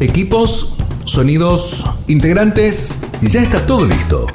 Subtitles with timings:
[0.00, 0.74] Equipos,
[1.04, 4.26] sonidos, integrantes, ya está todo listo.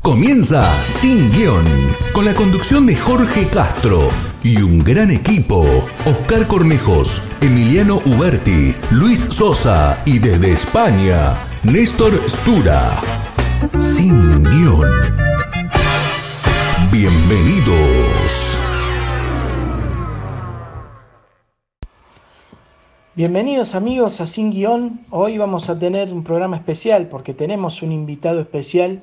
[0.00, 1.64] Comienza Sin Guión,
[2.12, 4.08] con la conducción de Jorge Castro
[4.44, 5.66] y un gran equipo.
[6.06, 13.00] Oscar Cornejos, Emiliano Uberti, Luis Sosa y desde España, Néstor Stura.
[13.76, 14.88] Sin Guión.
[16.92, 18.58] Bienvenidos.
[23.18, 25.00] Bienvenidos amigos a Sin Guión.
[25.10, 29.02] Hoy vamos a tener un programa especial porque tenemos un invitado especial,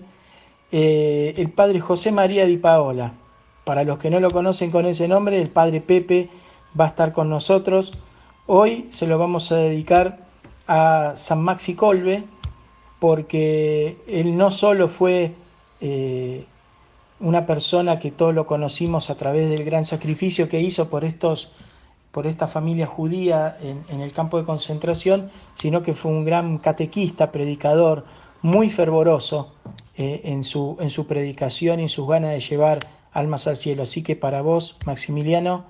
[0.72, 3.12] eh, el padre José María Di Paola.
[3.66, 6.30] Para los que no lo conocen con ese nombre, el padre Pepe
[6.80, 7.92] va a estar con nosotros.
[8.48, 10.20] Hoy se lo vamos a dedicar
[10.66, 12.24] a San Maxi Colbe
[13.00, 15.34] porque él no solo fue
[15.82, 16.46] eh,
[17.20, 21.52] una persona que todos lo conocimos a través del gran sacrificio que hizo por estos
[22.16, 27.30] por esta familia judía en, el campo de concentración, sino que fue un gran catequista,
[27.30, 28.06] predicador,
[28.42, 29.52] muy fervoroso
[29.98, 32.80] eh, en, su, en su predicación y en sus ganas de llevar
[33.12, 33.84] almas al cielo.
[33.84, 35.66] Así que para vos, Maximiliano,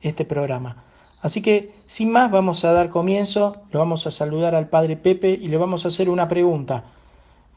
[0.00, 0.82] este programa.
[1.22, 5.38] Así que, sin más, vamos a dar comienzo, lo vamos a saludar al Padre Pepe
[5.40, 6.82] y le vamos a hacer una pregunta.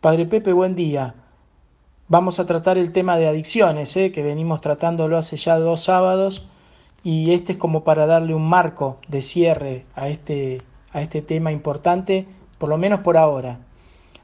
[0.02, 1.16] Padre Pepe, buen día.
[2.08, 4.12] Vamos a tratar el tema de adicciones, ¿eh?
[4.12, 6.46] que venimos tratándolo hace ya dos sábados
[7.04, 10.62] y este es como para darle un marco de cierre a este,
[10.92, 13.60] a este tema importante, por lo menos por ahora.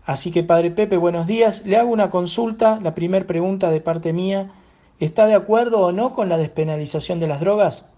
[0.06, 1.66] Así que, Padre Pepe, buenos días.
[1.66, 4.52] Le hago una consulta, la primera pregunta de parte mía.
[5.00, 7.90] ¿Está de acuerdo o no con la despenalización de las drogas?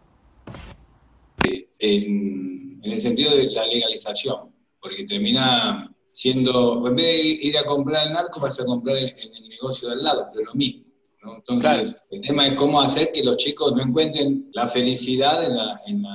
[1.79, 7.65] En, en el sentido de la legalización, porque termina siendo, en vez de ir a
[7.65, 10.86] comprar el narco, vas a comprar en el negocio del lado, pero lo mismo.
[11.35, 15.43] Entonces, el tema es cómo hacer que los chicos no encuentren la felicidad
[15.85, 16.05] en,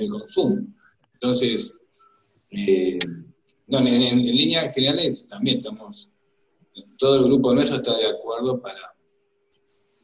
[0.00, 0.66] el consumo.
[1.14, 1.74] Entonces,
[2.50, 2.98] eh,
[3.68, 6.08] en, en, líneas generales también estamos,
[6.96, 8.94] todo el grupo nuestro está de acuerdo para,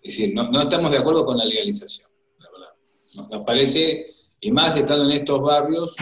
[0.03, 2.75] es decir, no, estamos de acuerdo con la legalización, la verdad.
[3.17, 4.07] Nos, nos parece,
[4.41, 5.95] y más estando en estos barrios,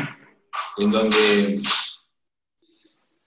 [0.79, 1.63] en donde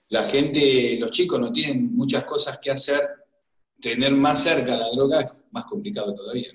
[0.08, 3.25] la gente, los chicos no tienen muchas cosas que hacer
[3.80, 6.50] tener más cerca la droga es más complicado todavía.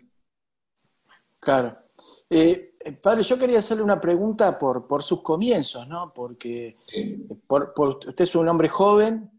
[1.40, 1.78] Claro.
[2.30, 6.14] Eh, padre, yo quería hacerle una pregunta por, por sus comienzos, ¿no?
[6.14, 6.78] Porque
[7.48, 9.30] por, usted es un hombre joven,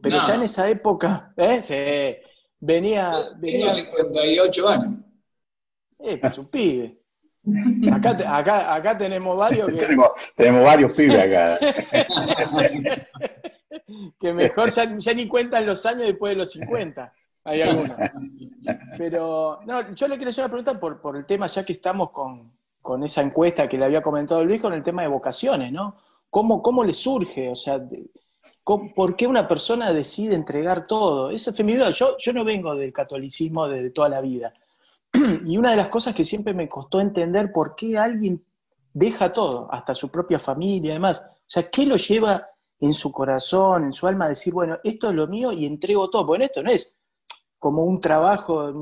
[0.00, 2.22] pero ya en esa época, ¿eh?
[2.58, 3.74] venía, venía...
[3.74, 4.96] 58 años.
[5.98, 6.98] Eh, es un pibe.
[7.92, 9.74] Acá, acá, acá tenemos varios.
[9.76, 11.58] tenemos, tenemos, varios pibes acá.
[14.20, 17.12] que mejor ya, ya, ni cuentan los años después de los 50
[17.48, 17.96] hay algunos.
[18.96, 22.52] Pero, no, yo le quiero hacer una pregunta por, el tema, ya que estamos con,
[22.82, 25.96] con, esa encuesta que le había comentado Luis, con el tema de vocaciones, ¿no?
[26.30, 27.48] ¿Cómo, cómo le surge?
[27.48, 27.80] O sea,
[28.62, 31.30] ¿por qué una persona decide entregar todo?
[31.30, 34.52] Esa feminidad, yo, yo no vengo del catolicismo de toda la vida.
[35.46, 38.44] Y una de las cosas que siempre me costó entender por qué alguien
[38.92, 41.26] deja todo, hasta su propia familia, además.
[41.32, 42.46] O sea, ¿qué lo lleva
[42.78, 46.10] en su corazón, en su alma, a decir, bueno, esto es lo mío y entrego
[46.10, 46.26] todo?
[46.26, 46.98] Bueno, esto no es
[47.58, 48.72] como un trabajo,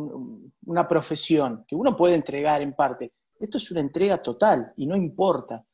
[0.66, 3.12] una profesión, que uno puede entregar en parte.
[3.38, 5.64] Esto es una entrega total y no importa.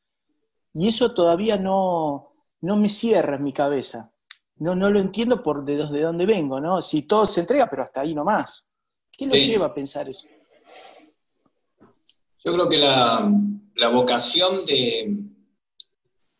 [0.74, 4.12] Y eso todavía no, no me cierra en mi cabeza.
[4.56, 6.80] No, no lo entiendo por de, de dónde vengo, ¿no?
[6.80, 8.68] Si todo se entrega, pero hasta ahí nomás.
[9.10, 10.26] ¿Qué lo lleva a pensar eso?
[12.44, 15.26] Yo creo que la, vocación de,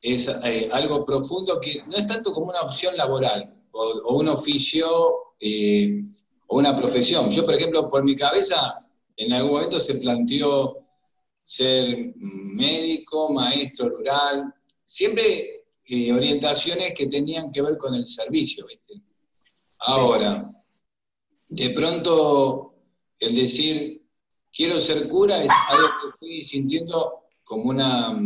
[0.01, 5.35] es eh, algo profundo que no es tanto como una opción laboral o, un oficio
[5.39, 6.03] eh,
[6.57, 7.31] una profesión.
[7.31, 8.85] Yo, por ejemplo, por mi cabeza,
[9.17, 10.87] en algún momento se planteó
[11.45, 14.53] ser médico, maestro rural,
[14.85, 18.67] siempre eh, orientaciones que tenían que ver con el servicio.
[19.79, 20.51] Ahora,
[21.49, 22.75] de pronto,
[23.19, 24.03] el decir,
[24.53, 28.19] quiero ser cura es algo que estoy sintiendo como una,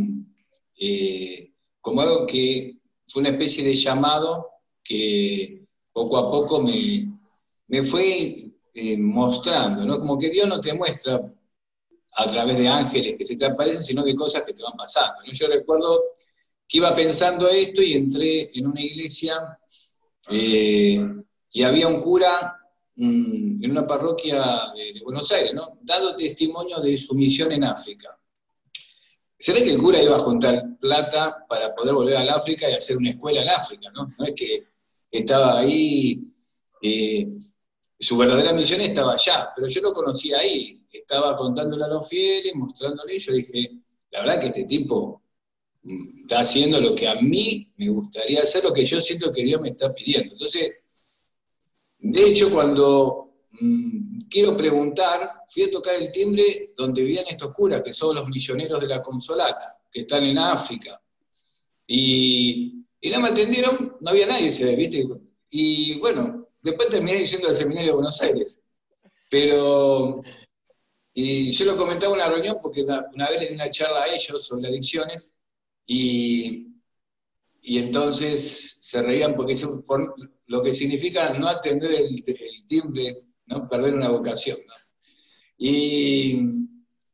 [0.78, 4.48] eh, como algo que fue una especie de llamado
[4.82, 7.15] que poco a poco me,
[7.68, 9.98] me fue eh, mostrando, ¿no?
[9.98, 11.20] Como que Dios no te muestra
[12.18, 15.22] a través de ángeles que se te aparecen, sino de cosas que te van pasando.
[15.32, 16.02] Yo recuerdo
[16.66, 19.58] que iba pensando esto y entré en una iglesia
[20.30, 21.00] eh,
[21.52, 22.56] y había un cura
[22.96, 25.78] mm, en una parroquia de, Buenos Aires, ¿no?
[25.82, 28.18] Dado testimonio de su misión en África.
[29.38, 32.96] ¿Será que el cura iba a juntar plata para poder volver al África y hacer
[32.96, 34.14] una escuela en África, ¿no?
[34.18, 34.64] No es que
[35.10, 36.22] estaba ahí
[36.82, 37.28] eh,
[37.98, 42.54] su verdadera misión estaba allá, pero yo lo conocí ahí, estaba contándole a los fieles,
[42.54, 43.70] mostrándole, y yo dije,
[44.10, 45.22] la verdad que este tipo
[46.22, 49.60] está haciendo lo que a mí me gustaría hacer, lo que yo siento que Dios
[49.60, 50.32] me está pidiendo.
[50.32, 50.72] Entonces,
[51.98, 57.82] de hecho, cuando mm, quiero preguntar, fui a tocar el timbre donde vivían estos curas,
[57.82, 61.00] que son los misioneros de la Consolata, que están en África.
[61.86, 62.72] Y,
[63.02, 65.06] no me atendieron, no había nadie, ¿viste?
[65.50, 68.60] Y bueno, después terminé diciendo al seminario de Buenos Aires.
[69.30, 70.20] Pero,
[71.14, 74.08] y yo lo comentaba en una reunión porque una, vez le di una charla a
[74.08, 75.32] ellos sobre adicciones
[75.86, 76.66] y,
[77.62, 79.54] y entonces se reían porque
[79.86, 80.14] por
[80.46, 82.24] lo que significa no atender el,
[82.68, 83.68] timbre, ¿no?
[83.68, 84.58] perder una vocación.
[85.58, 86.40] Y,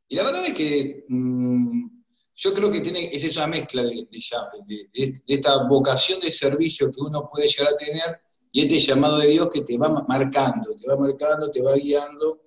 [0.07, 1.87] y, la verdad es que mm,
[2.35, 7.01] yo creo que tiene, es esa mezcla de, de, de, esta vocación de servicio que
[7.01, 8.22] uno puede llegar a tener
[8.55, 12.43] y este llamado de Dios que te va marcando, te va marcando, te va guiando,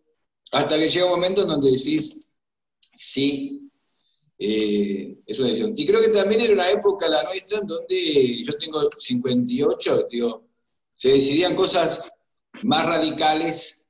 [0.53, 2.17] hasta que llega un momento en donde decís,
[2.95, 3.69] sí,
[4.39, 5.75] eh, es una decisión.
[5.77, 10.45] Y creo que también era una época la nuestra en donde yo tengo 58, digo,
[10.95, 12.13] se decidían cosas
[12.63, 13.89] más radicales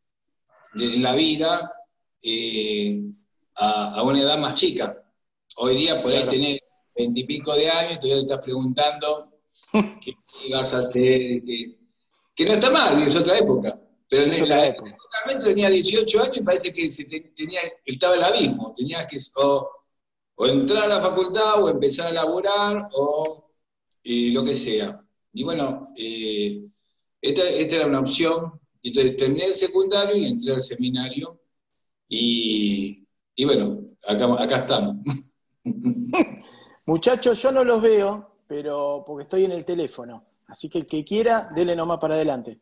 [0.72, 1.70] de la vida
[2.22, 2.98] eh,
[3.56, 5.04] a, una edad más chica.
[5.58, 6.60] Hoy día por ahí tenés
[6.96, 9.32] veintipico de años y todavía te estás preguntando
[10.00, 10.14] qué,
[10.50, 11.42] vas a hacer,
[12.36, 13.80] que no está mal, es otra época.
[14.08, 14.96] Pero en la época
[15.44, 16.88] tenía 18 años y parece que
[17.34, 18.74] tenía, estaba el abismo.
[18.76, 23.50] Tenías que o, entrar a la facultad o empezar a laborar o
[24.04, 25.02] lo que sea.
[25.32, 26.62] Y bueno, eh,
[27.20, 28.60] esta, era una opción.
[28.82, 31.40] Entonces terminé el secundario y entré al seminario.
[32.08, 33.04] Y,
[33.44, 34.96] bueno, acá, acá estamos.
[36.86, 40.24] Muchachos, yo no los veo, pero porque estoy en el teléfono.
[40.48, 42.60] Así que el que quiera, dele nomás para adelante.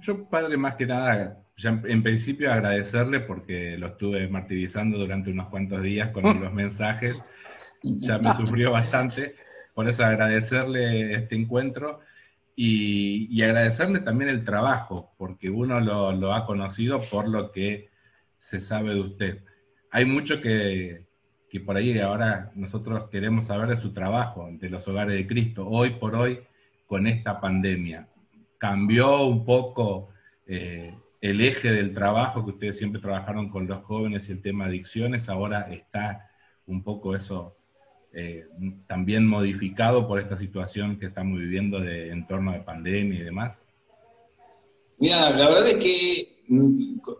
[0.00, 5.82] Yo, padre, más que nada, en principio agradecerle porque lo estuve martirizando durante unos cuantos
[5.82, 7.22] días con los mensajes,
[7.82, 9.34] ya me sufrió bastante,
[9.74, 12.00] por eso agradecerle este encuentro
[12.54, 17.90] y, agradecerle también el trabajo, porque uno lo, lo, ha conocido por lo que
[18.38, 19.44] se sabe de usted.
[19.90, 21.07] Hay mucho que,
[21.50, 25.66] que por ahí ahora nosotros queremos saber de su trabajo, de los hogares de Cristo,
[25.66, 26.40] hoy por hoy
[26.86, 28.08] con esta pandemia.
[28.58, 30.10] ¿Cambió un poco
[30.46, 34.66] eh, el eje del trabajo que ustedes siempre trabajaron con los jóvenes y el tema
[34.66, 35.28] adicciones?
[35.28, 36.30] Ahora está
[36.66, 37.56] un poco eso
[38.12, 38.46] eh,
[38.86, 43.52] también modificado por esta situación que estamos viviendo de entorno de pandemia y demás.
[44.98, 46.38] Mira, la verdad es que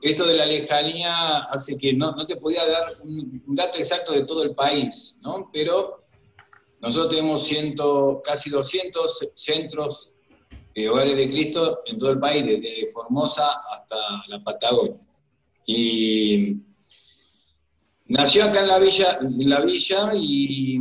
[0.03, 4.43] esto de la lejanía hace que no, te podía dar un, dato exacto de todo
[4.43, 5.49] el país, ¿no?
[5.53, 6.05] Pero
[6.81, 10.13] nosotros tenemos ciento, casi 200 centros
[10.75, 13.97] de hogares de Cristo en todo el país, desde Formosa hasta
[14.29, 14.99] la Patagonia.
[15.67, 16.57] Y
[18.07, 20.79] nació acá en la villa, en la villa y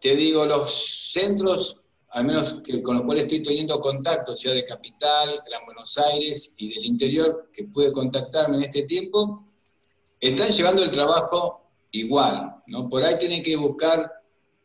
[0.00, 1.79] te digo, los centros
[2.10, 6.54] al menos que, con los cuales estoy teniendo contacto, sea de Capital, Gran Buenos Aires
[6.56, 9.46] y del interior, que pude contactarme en este tiempo,
[10.18, 12.88] están llevando el trabajo igual, ¿no?
[12.88, 14.10] Por ahí tienen que buscar,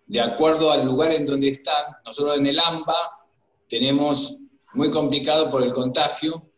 [0.07, 3.27] de acuerdo al lugar en donde están, nosotros en el AMBA
[3.69, 4.37] tenemos
[4.73, 6.49] muy complicado por el contagio,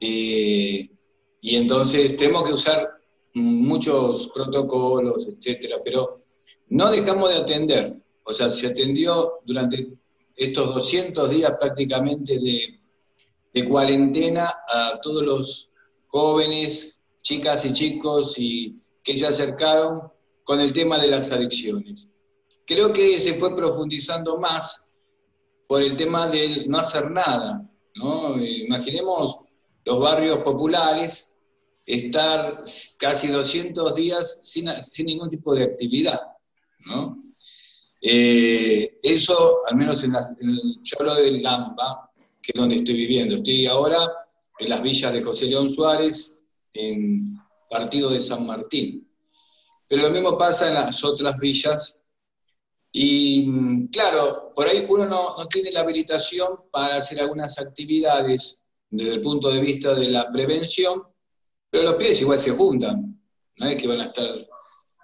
[0.00, 0.90] eh,
[1.40, 2.88] y entonces tenemos que usar
[3.34, 6.14] muchos protocolos, etcétera, pero
[6.68, 7.96] no dejamos de atender.
[8.24, 9.92] O sea, se atendió durante
[10.36, 12.78] estos 200 días prácticamente de,
[13.68, 15.70] cuarentena a todos los
[16.08, 20.10] jóvenes, chicas y chicos y que se acercaron
[20.42, 22.08] con el tema de las adicciones.
[22.66, 24.86] Creo que se fue profundizando más
[25.68, 27.68] por el tema del no hacer nada.
[27.96, 28.42] ¿no?
[28.42, 29.38] Imaginemos
[29.84, 31.34] los barrios populares
[31.84, 32.62] estar
[32.98, 36.20] casi 200 días sin, sin ningún tipo de actividad.
[36.86, 37.22] ¿no?
[38.04, 40.12] Eh, eso, al menos en,
[40.82, 42.10] yo hablo del Lampa,
[42.42, 43.36] que es donde estoy viviendo.
[43.36, 44.10] Estoy ahora
[44.58, 46.36] en las villas de José León Suárez,
[46.74, 47.38] en
[47.70, 49.08] Partido de San Martín.
[49.86, 52.02] Pero lo mismo pasa en las otras villas.
[52.90, 59.14] Y claro, por ahí uno no, no tiene la habilitación para hacer algunas actividades desde
[59.14, 61.02] el punto de vista de la prevención,
[61.70, 63.18] pero los pies igual se juntan.
[63.56, 64.26] No es que van a estar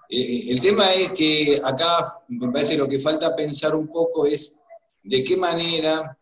[0.09, 4.59] eh, el tema es que acá me parece lo que falta pensar un poco es
[5.03, 6.19] de qué manera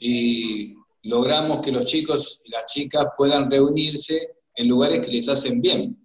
[0.00, 5.60] eh, logramos que los chicos y las chicas puedan reunirse en lugares que les hacen
[5.60, 5.96] bien,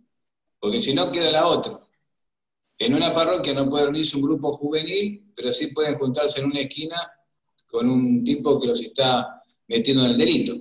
[0.60, 1.80] porque si no queda la otra.
[2.78, 6.62] En una parroquia no puede reunirse un grupo juvenil, pero sí pueden juntarse en una
[6.62, 6.98] esquina
[7.66, 10.54] con un tipo que los está metiendo en el delito.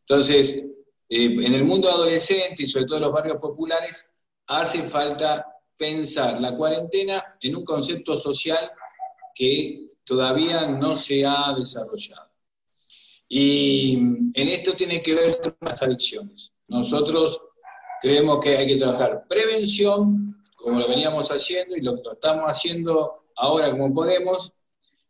[0.00, 0.64] Entonces,
[1.08, 4.12] eh, en el mundo adolescente y sobre todo en los barrios populares,
[4.48, 8.72] hace falta pensar la cuarentena en un concepto social
[9.34, 12.28] que todavía no se ha desarrollado.
[13.28, 16.52] Y en esto tiene que ver con las adicciones.
[16.66, 17.40] Nosotros
[18.00, 23.26] creemos que hay que trabajar prevención, como lo veníamos haciendo y lo, lo estamos haciendo
[23.36, 24.52] ahora como podemos,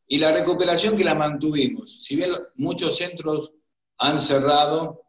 [0.08, 2.02] y la recuperación que la mantuvimos.
[2.02, 3.52] Si bien muchos centros
[3.98, 5.02] han cerrado,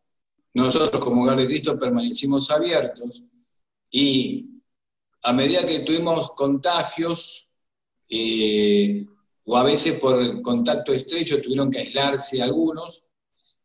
[0.54, 3.24] nosotros como Hogar de Cristo permanecimos abiertos
[3.92, 4.50] y
[5.24, 7.50] a medida que tuvimos contagios,
[8.08, 9.06] eh,
[9.46, 13.04] o a veces por contacto estrecho tuvieron que aislarse algunos,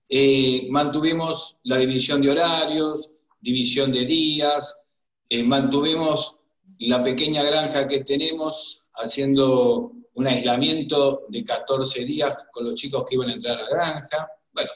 [0.08, 4.86] eh, mantuvimos la división de horarios, división de días,
[5.28, 6.40] eh, mantuvimos
[6.78, 13.16] la pequeña granja que tenemos haciendo un aislamiento de 14 días con los chicos que
[13.16, 14.28] iban a entrar a la granja.
[14.52, 14.70] Bueno,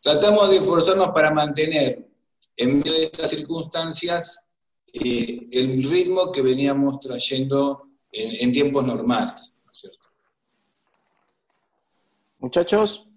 [0.00, 2.06] tratamos de esforzarnos para mantener
[2.56, 4.47] en medio de estas circunstancias
[5.04, 9.54] eh, el ritmo que veníamos trayendo en, tiempos normales.
[12.38, 13.08] Muchachos,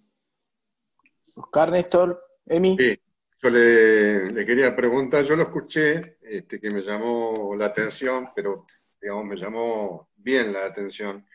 [1.36, 2.76] Oscar, Néstor, Emi.
[2.78, 3.00] Sí,
[3.42, 8.66] yo le, quería preguntar, yo lo escuché, este, que me llamó la atención, pero
[9.02, 11.26] digamos, me llamó bien la atención,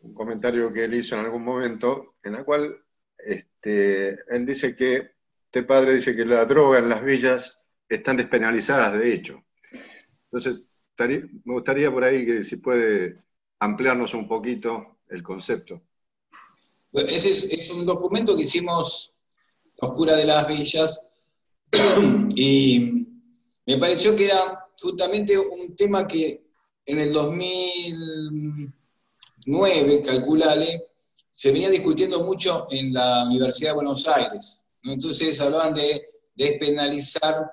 [0.00, 2.80] un comentario que él hizo en algún momento, en la cual
[3.18, 8.98] este, él dice que, este padre dice que la droga en las villas están despenalizadas
[8.98, 9.42] de hecho.
[10.24, 13.18] Entonces, me gustaría por ahí que si puede
[13.60, 15.82] ampliarnos un poquito el concepto.
[16.92, 19.12] ese es, un documento que hicimos
[19.78, 21.00] Oscura de las Villas
[22.34, 23.06] y
[23.66, 26.46] me pareció que era justamente un tema que
[26.86, 30.86] en el 2009, calculale,
[31.30, 34.64] se venía discutiendo mucho en la Universidad de Buenos Aires.
[34.82, 37.52] Entonces hablaban de despenalizar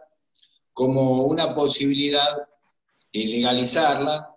[0.73, 2.47] como una posibilidad
[3.11, 4.35] y legalizarla,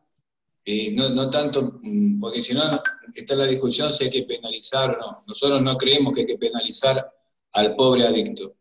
[0.64, 2.82] eh, no, tanto, mm, porque si no
[3.14, 5.24] está la discusión si hay que penalizar o no.
[5.26, 7.10] Nosotros no creemos que hay que penalizar
[7.52, 8.56] al pobre adicto.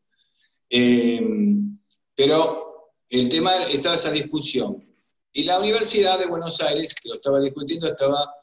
[0.69, 1.21] Eh,
[2.15, 4.83] pero el tema estaba esa discusión.
[5.33, 8.33] Y la Universidad de Buenos Aires, que lo estaba discutiendo, estaba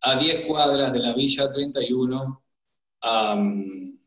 [0.00, 2.42] a 10 cuadras de la Villa 31,
[3.02, 3.98] um,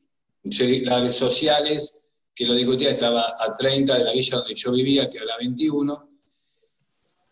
[0.43, 1.96] las sociales
[2.37, 5.37] que lo discutía, estaba a 30 de la villa donde yo vivía, que era la
[5.37, 6.09] 21,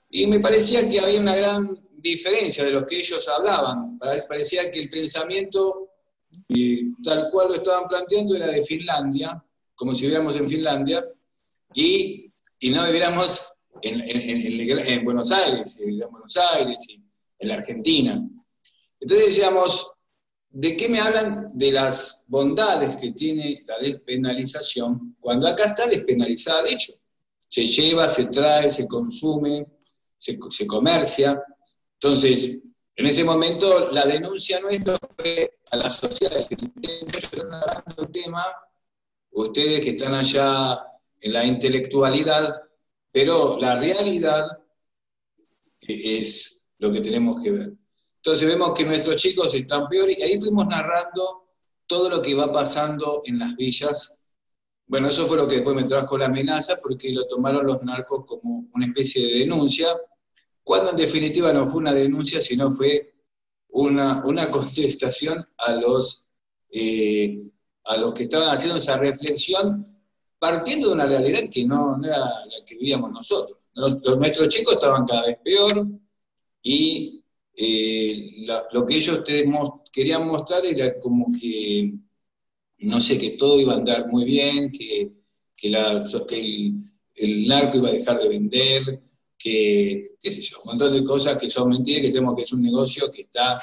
[0.10, 4.00] y me parecía que había una gran diferencia de los que ellos hablaban.
[4.00, 5.92] Parecía que el pensamiento,
[7.04, 9.44] tal cual lo estaban planteando, era de Finlandia,
[9.76, 11.06] como si viviéramos en Finlandia,
[11.76, 12.32] y,
[12.72, 13.46] no viviéramos
[13.84, 17.00] en, Buenos Aires, en Buenos Aires y
[17.38, 18.28] en la Argentina.
[19.00, 19.92] Entonces decíamos,
[20.58, 21.52] ¿De qué me hablan?
[21.54, 26.94] De las bondades que tiene la despenalización, cuando acá está despenalizada, de hecho.
[27.50, 29.68] Se lleva, se trae, se consume,
[30.18, 31.44] se, comercia.
[31.96, 32.58] Entonces,
[32.96, 38.46] en ese momento, la denuncia nuestra fue a la sociedad, están hablando del tema,
[39.32, 40.80] ustedes que están allá
[41.20, 42.62] en la intelectualidad,
[43.12, 44.48] pero la realidad
[45.82, 47.74] es lo que tenemos que ver.
[48.26, 51.46] Entonces vemos que nuestros chicos están peores y ahí fuimos narrando
[51.86, 54.18] todo lo que va pasando en las villas.
[54.88, 58.26] Bueno, eso fue lo que después me trajo la amenaza porque lo tomaron los narcos
[58.26, 59.96] como una especie de denuncia,
[60.64, 63.14] cuando en definitiva no fue una denuncia, sino fue
[63.70, 66.28] una, una contestación a los,
[66.72, 67.44] eh,
[67.84, 70.02] a los que estaban haciendo esa reflexión
[70.40, 73.60] partiendo de una realidad que no, era la que vivíamos nosotros.
[73.76, 75.86] nuestros chicos estaban cada vez peor
[76.64, 77.22] y
[77.58, 79.24] eh, lo que ellos
[79.92, 81.94] querían mostrar era como que,
[82.80, 85.12] no sé, que todo iba a andar muy bien, que,
[85.56, 85.68] que,
[87.16, 89.02] el, narco iba a dejar de vender,
[89.38, 92.52] que, qué sé yo, un montón de cosas que son mentiras, que sabemos que es
[92.52, 93.58] un negocio que está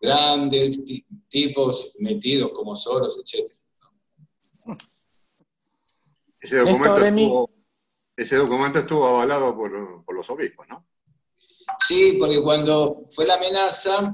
[0.00, 0.84] grande,
[1.28, 3.50] tipos metidos como Soros, etc.
[6.40, 7.50] Ese documento, estuvo,
[8.16, 10.86] ese documento estuvo avalado por, por los obispos, ¿no?
[11.80, 14.12] Sí, porque cuando fue la amenaza,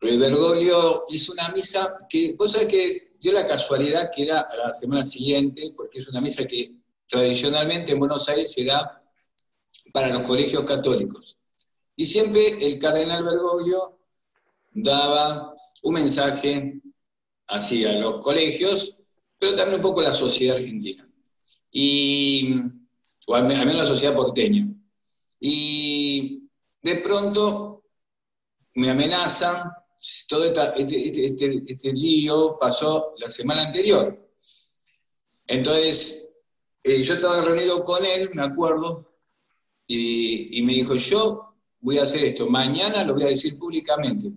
[0.00, 4.74] Bergoglio hizo una misa que, vos sabés que dio la casualidad que era a la
[4.74, 6.72] semana siguiente, porque es una misa que
[7.08, 9.02] tradicionalmente en Buenos Aires se da
[9.92, 11.36] para los colegios católicos.
[11.96, 13.98] Y siempre el cardenal Bergoglio
[14.72, 16.80] daba un mensaje
[17.46, 18.96] así a los colegios,
[19.38, 21.08] pero también un poco a la sociedad argentina.
[21.70, 22.56] Y,
[23.26, 24.66] o al menos la sociedad porteña.
[25.40, 26.43] Y
[26.84, 27.82] de pronto
[28.74, 29.70] me amenazan,
[30.28, 34.30] todo este, este, este, este, lío pasó la semana anterior.
[35.46, 36.30] Entonces,
[36.82, 39.10] eh, yo estaba reunido con él, me acuerdo,
[39.86, 44.30] y, me dijo, yo voy a hacer esto, mañana lo voy a decir públicamente,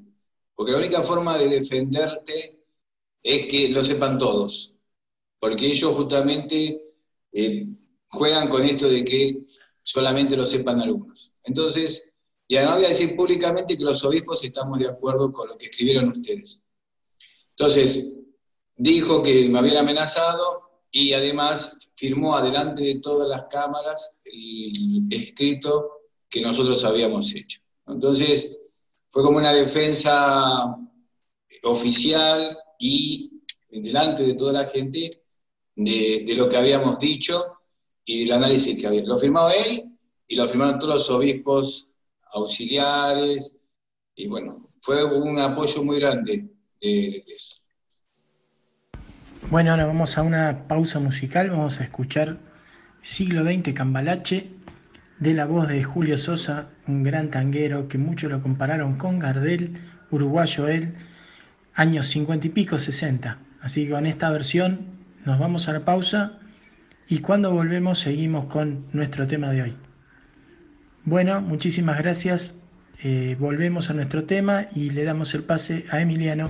[0.56, 2.64] porque la única forma de defenderte
[3.24, 4.74] es que lo sepan todos,
[5.40, 6.82] porque ellos justamente
[7.34, 7.68] eh,
[8.08, 9.44] juegan con esto de que
[9.84, 11.32] solamente lo sepan algunos.
[11.44, 12.07] Entonces,
[12.48, 15.66] y además voy a decir públicamente que los obispos estamos de acuerdo con lo que
[15.66, 16.62] escribieron ustedes.
[17.50, 18.14] Entonces,
[18.76, 25.92] dijo que me habían amenazado y además firmó adelante de todas las cámaras el escrito
[26.30, 27.60] que nosotros habíamos hecho.
[27.86, 28.58] Entonces,
[29.10, 30.78] fue como una defensa
[31.64, 35.24] oficial y delante de toda la gente
[35.76, 37.58] de, de lo que habíamos dicho
[38.06, 39.04] y el análisis que había.
[39.04, 39.84] Lo firmaba él
[40.28, 41.87] y lo firmaron todos los obispos
[42.38, 43.56] auxiliares,
[44.16, 46.50] y bueno, fue un apoyo muy grande
[46.82, 47.62] de, eso.
[49.50, 52.38] Bueno, ahora vamos a una pausa musical, vamos a escuchar
[53.02, 54.50] Siglo XX Cambalache
[55.20, 59.78] de la voz de Julio Sosa, un gran tanguero que muchos lo compararon con Gardel,
[60.12, 60.94] uruguayo él,
[61.74, 63.40] años 50 y pico, 60.
[63.62, 64.86] Así que con esta versión
[65.26, 66.40] nos vamos a la pausa
[67.08, 69.87] y cuando volvemos seguimos con nuestro tema de hoy.
[71.08, 72.54] Bueno, muchísimas gracias.
[73.02, 76.50] Eh, volvemos a nuestro tema y le damos el pase a Emiliano.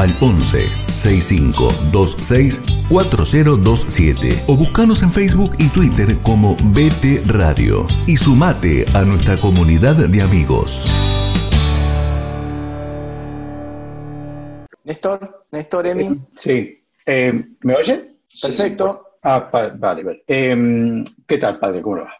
[0.00, 8.86] Al 11 6526 4027 o buscanos en Facebook y Twitter como BT Radio y sumate
[8.94, 10.88] a nuestra comunidad de amigos.
[14.84, 16.18] Néstor, Néstor, Emi.
[16.34, 16.82] Sí.
[17.04, 18.16] Eh, ¿Me oye?
[18.40, 19.18] Perfecto.
[19.22, 20.24] Ah, vale, vale.
[20.26, 21.82] Eh, ¿Qué tal, padre?
[21.82, 22.14] ¿Cómo le va?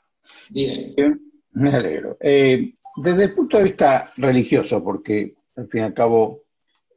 [0.50, 0.94] Bien.
[0.94, 1.20] Bien,
[1.52, 2.18] me alegro.
[2.20, 6.42] Eh, desde el punto de vista religioso, porque al fin y al cabo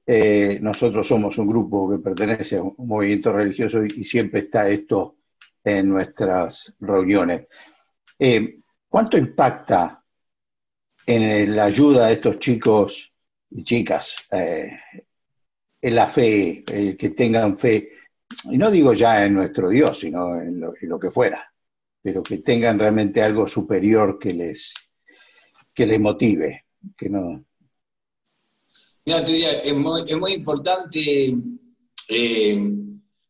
[0.05, 5.17] eh, nosotros somos un grupo que pertenece a un movimiento religioso y, siempre está esto
[5.63, 7.47] en nuestras reuniones.
[8.19, 10.03] Eh, ¿Cuánto impacta
[11.05, 13.11] en la ayuda de estos chicos
[13.49, 14.79] y chicas eh,
[15.81, 17.89] en la fe, el que tengan fe?
[18.45, 21.53] Y no digo ya en nuestro Dios, sino en lo, en lo que fuera
[22.03, 24.73] pero que tengan realmente algo superior que les,
[25.73, 26.65] que les motive,
[26.97, 27.45] que no...
[29.05, 31.35] Mira, te diría, es muy, es muy importante,
[32.09, 32.71] eh,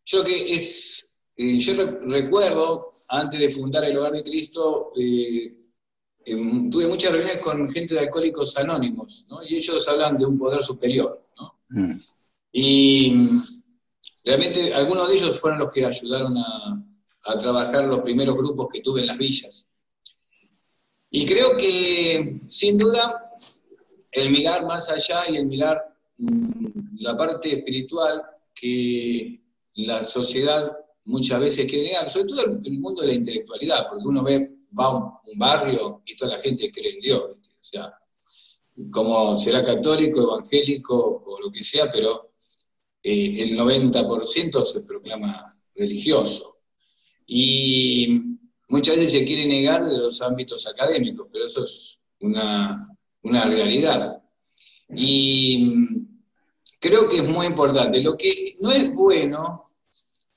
[0.05, 5.53] yo que es, eh, yo re- recuerdo, antes de fundar el Hogar de Cristo, eh,
[6.25, 9.43] em, tuve muchas reuniones con gente de Alcohólicos Anónimos, ¿no?
[9.43, 11.59] y ellos hablan de un poder superior, ¿no?
[11.69, 11.99] Mm,
[12.51, 13.13] Y
[14.23, 16.83] realmente algunos de ellos fueron los que ayudaron a,
[17.25, 19.67] a trabajar los primeros grupos que tuve en las villas.
[21.09, 23.29] Y creo que, sin duda,
[24.13, 25.84] el mirar más allá y el mirar
[26.17, 28.21] mm, la parte espiritual
[28.54, 29.41] que
[29.76, 30.71] la sociedad
[31.06, 34.52] muchas veces quiere negar, sobre todo el, el mundo de la intelectualidad, porque uno ve,
[34.78, 37.91] va a un, barrio y toda la gente cree en Dios, o sea,
[38.91, 42.34] como será católico, evangélico o lo que sea, pero
[43.02, 46.58] eh, el 90% se proclama religioso.
[47.26, 48.38] Y
[48.69, 52.92] muchas veces se quiere negar de los ámbitos académicos, pero eso es una,
[53.23, 54.21] una realidad.
[54.89, 56.21] Y mm,
[56.79, 58.01] creo que es muy importante.
[58.01, 59.71] Lo que no es bueno,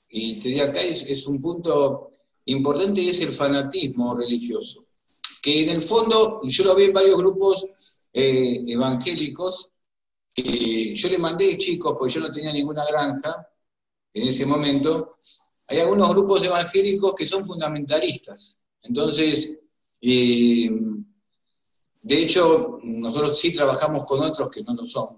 [0.09, 2.11] y te diría acá es, es un punto
[2.45, 4.85] importante, es el fanatismo religioso.
[5.41, 7.65] Que en el fondo, yo lo vi en varios grupos
[8.13, 9.71] eh, evangélicos,
[10.33, 13.47] que yo le mandé chicos, porque yo no tenía ninguna granja
[14.13, 15.17] en ese momento,
[15.67, 18.57] hay algunos grupos evangélicos que son fundamentalistas.
[18.81, 19.57] Entonces,
[20.01, 20.71] eh,
[22.07, 25.17] de hecho, nosotros sí trabajamos con otros que no lo son.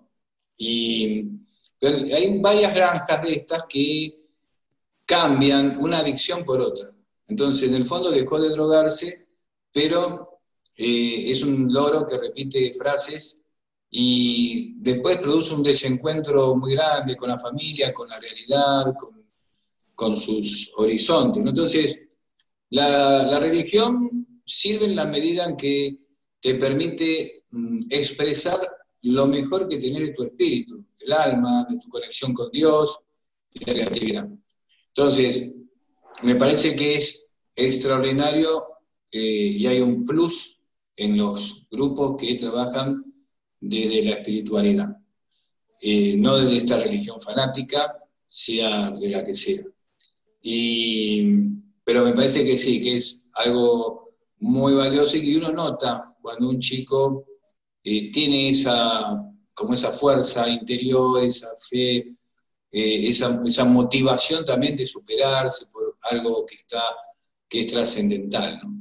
[0.58, 1.23] Y,
[1.78, 4.23] pero hay varias granjas de estas que
[5.06, 6.91] cambian una adicción por otra.
[7.28, 9.28] Entonces, en el fondo dejó de drogarse,
[9.71, 10.39] pero
[10.75, 13.45] eh, es un loro que repite frases
[13.91, 19.30] y después produce un desencuentro muy grande con la familia, con la realidad, con,
[19.93, 21.43] con sus horizontes.
[21.45, 22.02] Entonces,
[22.71, 26.09] la, la, religión sirve en la medida en que
[26.41, 28.60] te permite mm, expresar
[29.04, 32.99] lo mejor que tenés de tu espíritu, del alma, de tu conexión con Dios
[33.54, 34.28] y la creatividad.
[34.88, 35.56] Entonces,
[36.23, 38.63] me parece que es extraordinario
[39.12, 39.19] eh,
[39.58, 40.60] y hay un plus
[40.95, 43.04] en los grupos que trabajan
[43.60, 44.97] desde la espiritualidad,
[45.82, 47.95] eh, no desde esta religión fanática,
[48.28, 49.63] sea de la que sea.
[50.41, 51.23] Y,
[51.84, 56.50] pero me parece que sí, que es algo muy valioso y que uno nota cuando
[56.50, 57.26] un chico
[57.84, 59.20] eh, tiene esa,
[59.52, 61.98] como esa fuerza interior, esa fe,
[62.72, 66.84] eh, esa, esa, motivación también de superarse por algo que está
[67.48, 68.60] que es trascendental.
[68.62, 68.80] ¿no?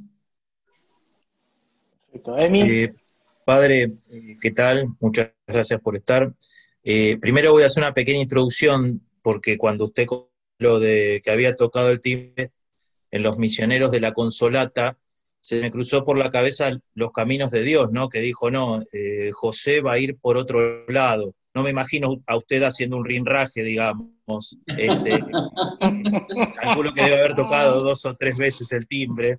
[2.37, 2.93] Eh,
[3.47, 3.93] padre,
[4.43, 4.89] ¿qué tal?
[5.01, 6.35] Muchas gracias por estar.
[6.85, 10.07] Eh, primero voy a hacer una pequeña introducción, porque cuando usted
[10.59, 12.53] lo de que había tocado el timbre
[13.11, 14.99] en los misioneros de la Consolata,
[15.49, 18.11] se me cruzó por la cabeza los caminos de Dios, ¿no?
[18.11, 21.35] Que dijo, no, eh, José va a ir por otro lado.
[21.55, 24.59] No me imagino a usted haciendo un rinraje, digamos.
[24.67, 25.25] Este,
[26.61, 29.39] calculo que debe haber tocado dos o tres veces el timbre.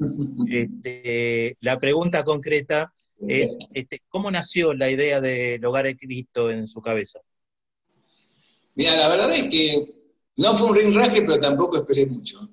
[0.50, 6.65] Este, la pregunta concreta es, este, ¿cómo nació la idea del hogar de Cristo en
[6.65, 7.19] su cabeza?
[8.74, 9.93] Mira, la verdad es que
[10.38, 12.50] no fue un rinraje, pero tampoco esperé mucho.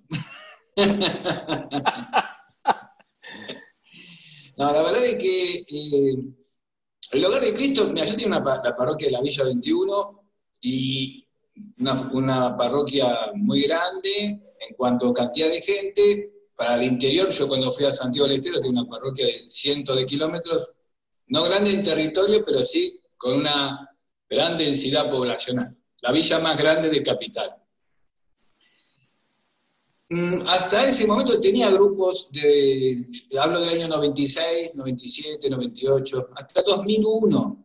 [4.56, 6.16] No, la verdad es que eh,
[7.12, 8.42] el hogar de Cristo, mira, yo tengo la
[8.76, 10.22] parroquia de la Villa 21
[10.62, 11.26] y
[11.78, 17.46] una, una, parroquia muy grande en cuanto a cantidad de gente, para el interior, yo
[17.46, 20.70] cuando fui a Santiago del Estero, tengo una parroquia de cientos de kilómetros,
[21.26, 23.90] no grande en territorio, pero sí con una
[24.28, 25.76] gran densidad poblacional.
[26.00, 27.54] La villa más grande de capital.
[30.08, 37.64] Mm, hasta ese momento tenía grupos de, hablo del año 96, 97, 98, hasta 2001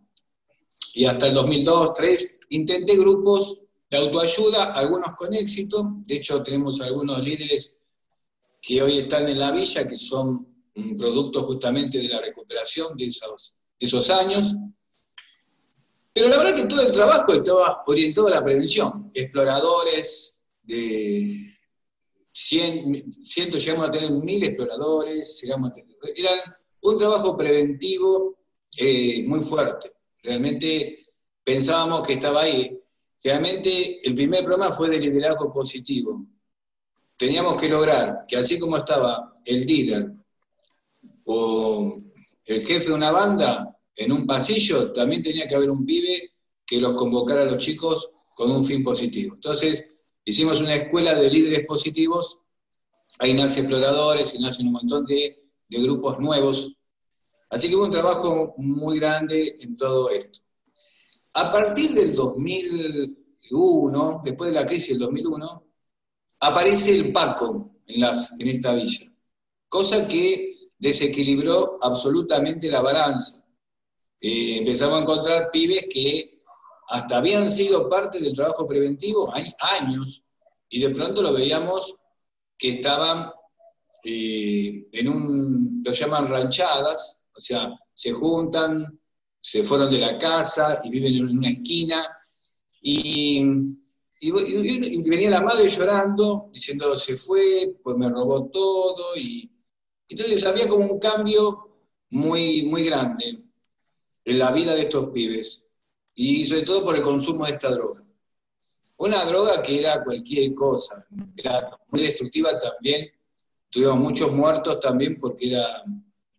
[0.95, 6.82] y hasta el 2002, 2003, intenté grupos de autoayuda, algunos con éxito, de hecho tenemos
[6.82, 7.80] algunos líderes
[8.60, 13.12] que hoy están en la villa, que son un producto justamente de la recuperación de
[13.80, 14.56] esos años.
[16.13, 19.12] Pero la verdad que todo el trabajo estaba orientado a la prevención.
[19.13, 21.50] Exploradores de
[22.31, 28.39] ciento, llegamos a tener mil exploradores, llegamos a tener, era un trabajo preventivo
[28.75, 29.91] eh, muy fuerte.
[30.23, 30.99] Realmente
[31.43, 32.77] pensábamos que estaba ahí.
[33.23, 36.25] Realmente el primer programa fue de liderazgo positivo.
[37.17, 40.11] Teníamos que lograr que así como estaba el líder
[41.25, 41.97] o
[42.45, 46.31] el jefe de una banda en un pasillo, también tenía que haber un pibe
[46.65, 49.35] que los convocara a los chicos con un fin positivo.
[49.35, 49.85] Entonces,
[50.23, 52.39] Hicimos una escuela de líderes positivos,
[53.19, 56.73] ahí nace exploradores, y nacen un montón de, grupos nuevos.
[57.49, 60.39] Así que hubo un trabajo muy grande en todo esto.
[61.34, 65.63] A partir del 2001, después de la crisis del 2001,
[66.41, 69.10] aparece el Paco en esta villa,
[69.69, 73.45] cosa que desequilibró absolutamente la balanza.
[74.19, 76.40] Eh, empezamos a encontrar pibes que
[76.91, 80.23] hasta habían sido parte del trabajo preventivo hay años,
[80.69, 81.95] y de pronto lo veíamos
[82.58, 83.32] que estaban
[84.04, 88.99] eh, en un, lo llaman ranchadas, o sea, se juntan,
[89.39, 92.06] se fueron de la casa y viven en una esquina,
[92.82, 93.41] y,
[94.21, 99.49] venía la madre llorando, diciendo, se fue, pues me robó todo, y
[100.10, 103.45] entonces había como un cambio muy, muy grande
[104.25, 105.70] en la vida de estos pibes
[106.23, 108.03] y sobre todo por el consumo de esta droga.
[108.97, 111.03] Una droga que era cualquier cosa,
[111.36, 113.10] era muy destructiva también,
[113.71, 115.84] tuvimos muchos muertos también porque era,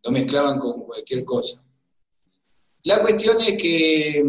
[0.04, 1.64] lo mezclaban con cualquier cosa.
[2.84, 4.22] La cuestión es que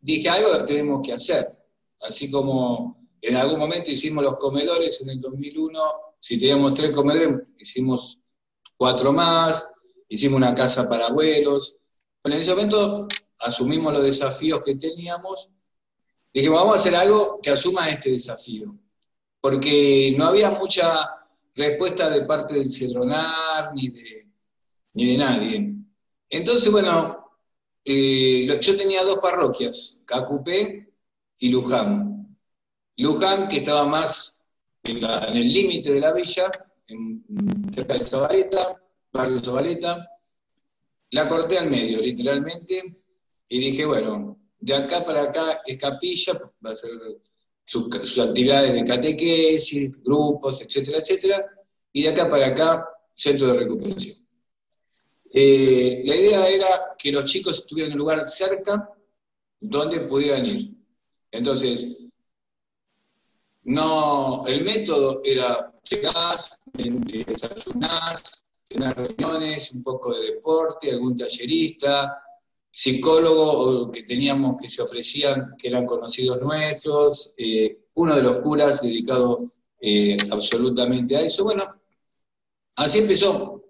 [0.00, 1.48] dije, algo tenemos que hacer,
[2.00, 5.80] así como en algún momento hicimos los comedores en el 2001,
[6.18, 8.18] si teníamos tres comedores, hicimos
[8.76, 9.64] cuatro más,
[10.08, 11.76] hicimos una casa para abuelos.
[12.24, 13.06] en ese momento
[13.40, 15.50] asumimos los desafíos que teníamos,
[16.32, 18.74] dijimos, vamos a hacer algo que asuma este desafío,
[19.40, 21.08] porque no había mucha
[21.54, 24.26] respuesta de parte del Cedronar ni de,
[24.94, 25.74] ni de nadie.
[26.28, 27.30] Entonces, bueno,
[27.84, 30.92] eh, yo tenía dos parroquias, Cacupé
[31.38, 32.36] y Luján.
[32.96, 34.46] Luján, que estaba más
[34.82, 36.50] en, el límite de la villa,
[36.86, 37.24] en,
[37.74, 38.80] cerca de Zabaleta,
[39.12, 40.06] barrio Zabaleta,
[41.10, 42.99] la corté al medio, literalmente,
[43.52, 46.92] y dije, bueno, de acá para acá es capilla, va a ser
[47.64, 51.46] sus, actividades de catequesis, grupos, etcétera, etcétera,
[51.92, 54.16] y de acá para acá, centro de recuperación.
[55.32, 58.88] Eh, la idea era que los chicos estuvieran en un lugar cerca
[59.58, 60.70] donde pudieran ir.
[61.32, 61.98] Entonces,
[63.64, 72.16] no, el método era llegás, desayunás, tener reuniones, un poco de deporte, algún tallerista,
[72.72, 78.80] psicólogos que teníamos que se ofrecían, que eran conocidos nuestros, eh, uno de los curas
[78.80, 81.44] dedicado eh, absolutamente a eso.
[81.44, 81.64] Bueno,
[82.76, 83.62] así empezó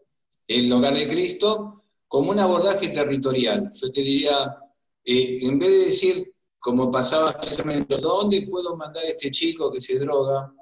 [0.46, 3.72] el hogar de Cristo como un abordaje territorial.
[3.72, 4.56] Yo te diría,
[5.04, 9.80] eh, en vez de decir, como pasaba momento, ¿dónde puedo mandar a este chico que
[9.80, 10.52] se droga?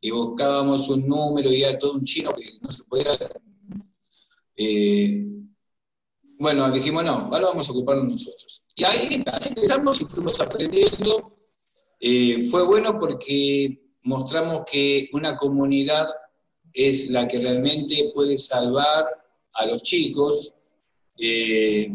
[0.00, 3.16] Y buscábamos un número y era todo un chino que no se podía...
[6.38, 8.62] Bueno, dijimos, no, ahora vamos a ocuparnos nosotros.
[8.74, 11.36] Y ahí empezamos y fuimos aprendiendo.
[12.00, 16.08] Eh, fue bueno porque mostramos que una comunidad
[16.72, 19.06] es la que realmente puede salvar
[19.52, 20.52] a los chicos.
[21.16, 21.88] Eh,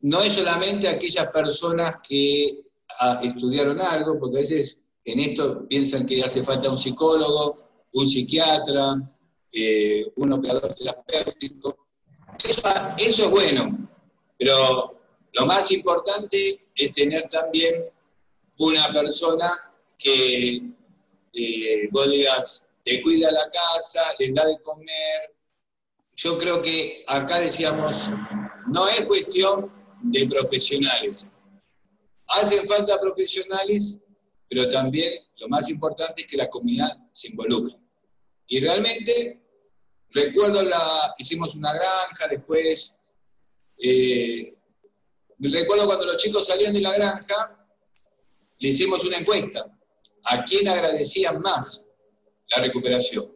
[0.00, 2.66] no es solamente aquellas personas que
[3.00, 7.54] ah, estudiaron algo, porque a veces en esto piensan que hace falta un psicólogo,
[7.92, 8.94] un psiquiatra,
[9.50, 11.85] eh, un operador terapéutico.
[12.44, 13.88] Eso, es bueno,
[14.38, 15.00] pero
[15.32, 17.84] lo más importante es tener también
[18.58, 20.62] una persona que
[21.32, 25.34] eh, vos digas, le cuida la casa, le da de comer.
[26.14, 28.08] Yo creo que acá decíamos,
[28.68, 29.70] no es cuestión
[30.02, 31.28] de profesionales.
[32.28, 33.98] Hacen falta profesionales,
[34.48, 37.76] pero también lo más importante es que la comunidad se involucre.
[38.46, 39.40] Y realmente,
[40.16, 42.98] recuerdo, la, hicimos una granja, después,
[43.78, 44.56] eh,
[45.38, 47.68] recuerdo cuando los chicos salían de la granja,
[48.58, 49.66] le hicimos una encuesta,
[50.24, 51.86] ¿a quién agradecían más
[52.50, 53.30] la recuperación?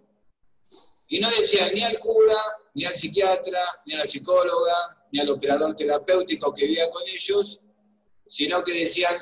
[1.08, 2.38] Y no decían ni al cura,
[2.74, 7.60] ni al psiquiatra, ni a la psicóloga, ni al operador terapéutico que vivía con ellos,
[8.26, 9.16] sino que decían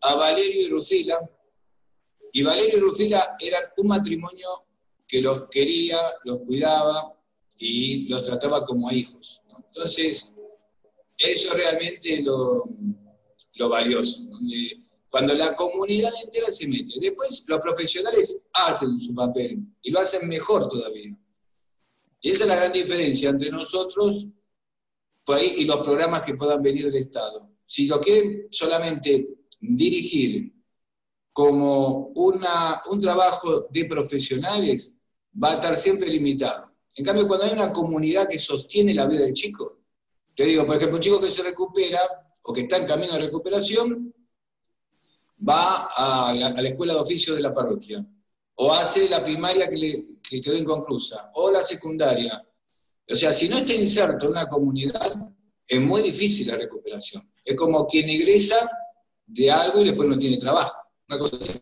[0.00, 1.18] a Valerio y Rufila.
[2.32, 4.48] Y Valerio y Rufila eran un matrimonio
[5.12, 7.14] que los quería, los cuidaba
[7.58, 9.42] y los trataba como hijos.
[9.66, 10.32] Entonces,
[11.18, 12.64] eso realmente es lo,
[13.56, 14.20] lo valioso.
[15.10, 16.94] Cuando la comunidad entera se mete.
[16.98, 21.14] Después los profesionales hacen su papel y lo hacen mejor todavía.
[22.22, 24.26] Y esa es la gran diferencia entre nosotros
[25.42, 27.50] y los programas que puedan venir del Estado.
[27.66, 29.28] Si lo quieren solamente
[29.60, 30.54] dirigir
[31.34, 34.94] como una, un trabajo de profesionales,
[35.42, 36.70] va a estar siempre limitado.
[36.96, 39.80] En cambio, cuando hay una comunidad que sostiene la vida del chico,
[40.34, 42.00] te digo, por ejemplo, un chico que se recupera
[42.42, 44.14] o que está en camino de recuperación,
[45.48, 48.04] va a la, a la escuela de oficio de la parroquia,
[48.54, 52.44] o hace la primaria que, le, que quedó inconclusa, o la secundaria.
[53.08, 55.30] O sea, si no está inserto en una comunidad,
[55.66, 57.28] es muy difícil la recuperación.
[57.44, 58.70] Es como quien egresa
[59.26, 60.76] de algo y después no tiene trabajo.
[61.08, 61.52] Una cosa así.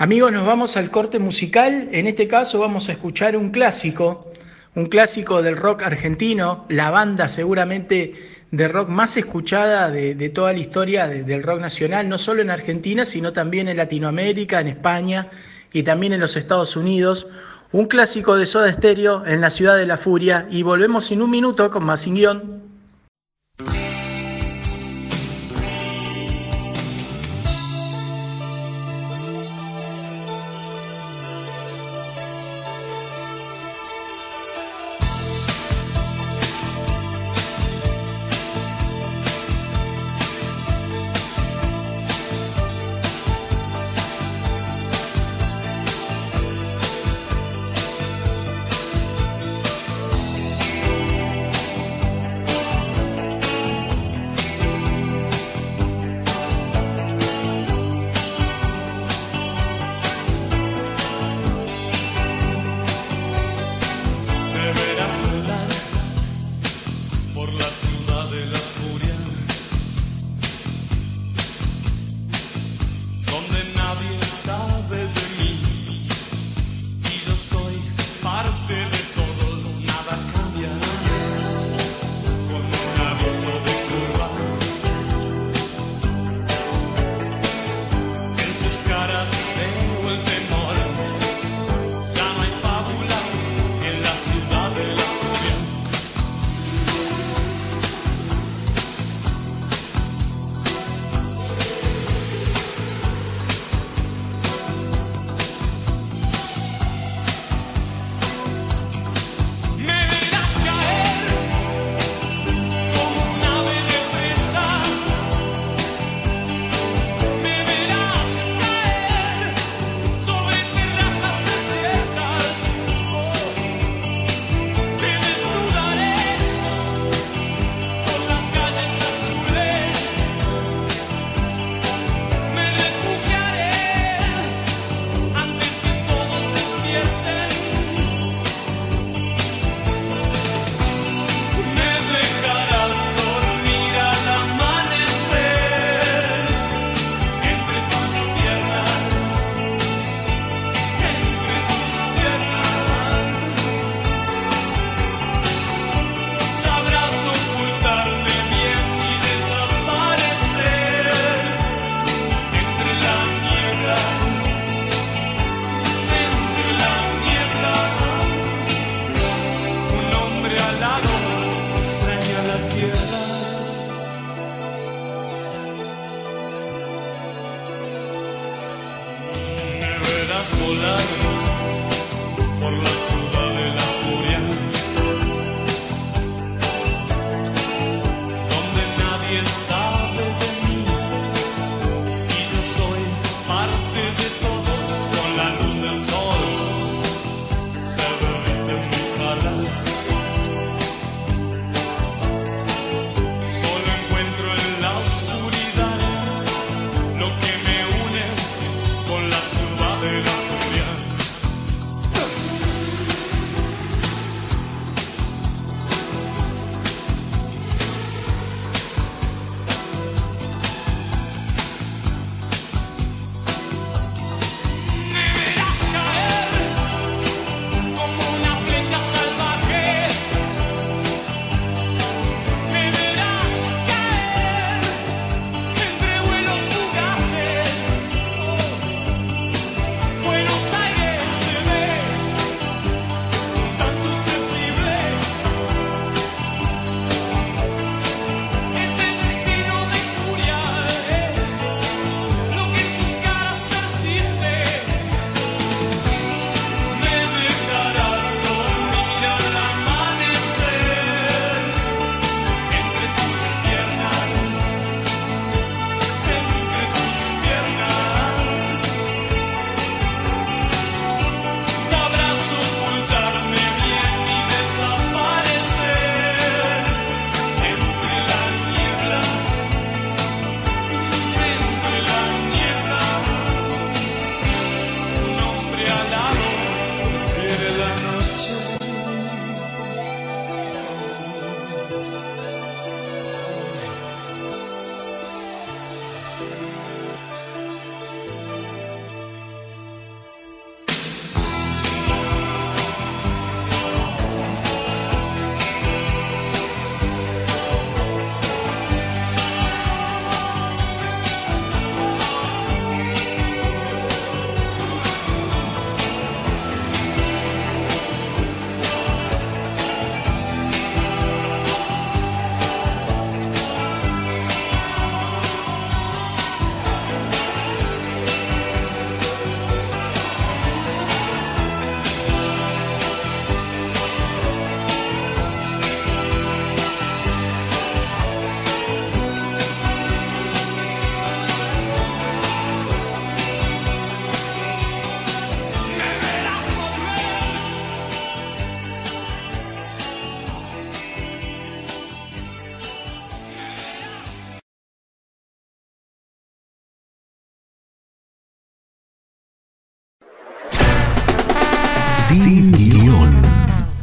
[0.00, 1.88] Amigos, nos vamos al corte musical.
[1.90, 4.30] En este caso vamos a escuchar un clásico,
[4.76, 8.14] un clásico del rock argentino, la banda seguramente
[8.52, 12.50] de rock más escuchada de, toda la historia de, del rock nacional, no solo en
[12.50, 15.30] Argentina, sino también en Latinoamérica, en España
[15.72, 17.26] y también en los Estados Unidos.
[17.72, 20.46] Un clásico de Soda Stereo en la ciudad de la furia.
[20.48, 22.62] Y volvemos en un minuto con más sin guion.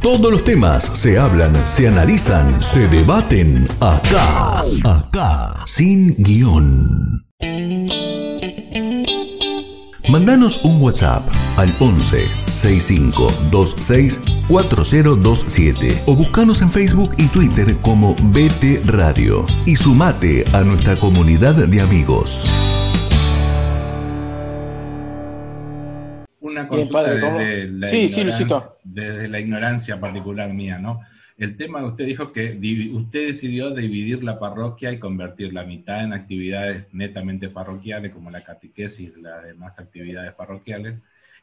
[0.06, 4.62] Todos los temas se hablan, se analizan, se debaten acá.
[4.84, 5.64] Acá.
[5.66, 7.26] Sin guion.
[10.08, 18.82] Mandanos un WhatsApp al 11 6526 4027 o buscanos en Facebook y Twitter como BT
[18.84, 22.46] Radio y sumate a nuestra comunidad de amigos.
[26.62, 28.78] Una desde, la Sí, sí, Luisito.
[28.84, 31.00] desde la ignorancia particular mía, ¿no?
[31.38, 32.58] El tema que usted dijo que
[32.94, 38.42] usted decidió dividir la parroquia y convertir la mitad en actividades netamente parroquiales, como la
[38.42, 40.94] catequesis y las demás actividades parroquiales,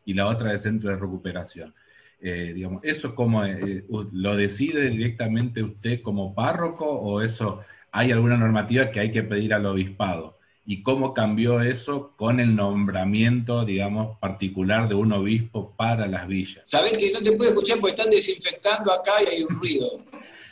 [0.03, 1.73] y la otra de centro de recuperación.
[2.19, 7.61] Eh, digamos, ¿Eso cómo eh, lo decide directamente usted como párroco o eso
[7.91, 10.39] hay alguna normativa que hay que pedir al obispado?
[10.65, 16.63] ¿Y cómo cambió eso con el nombramiento, digamos, particular de un obispo para las villas?
[16.67, 20.03] Sabés que no te puedo escuchar porque están desinfectando acá y hay un ruido.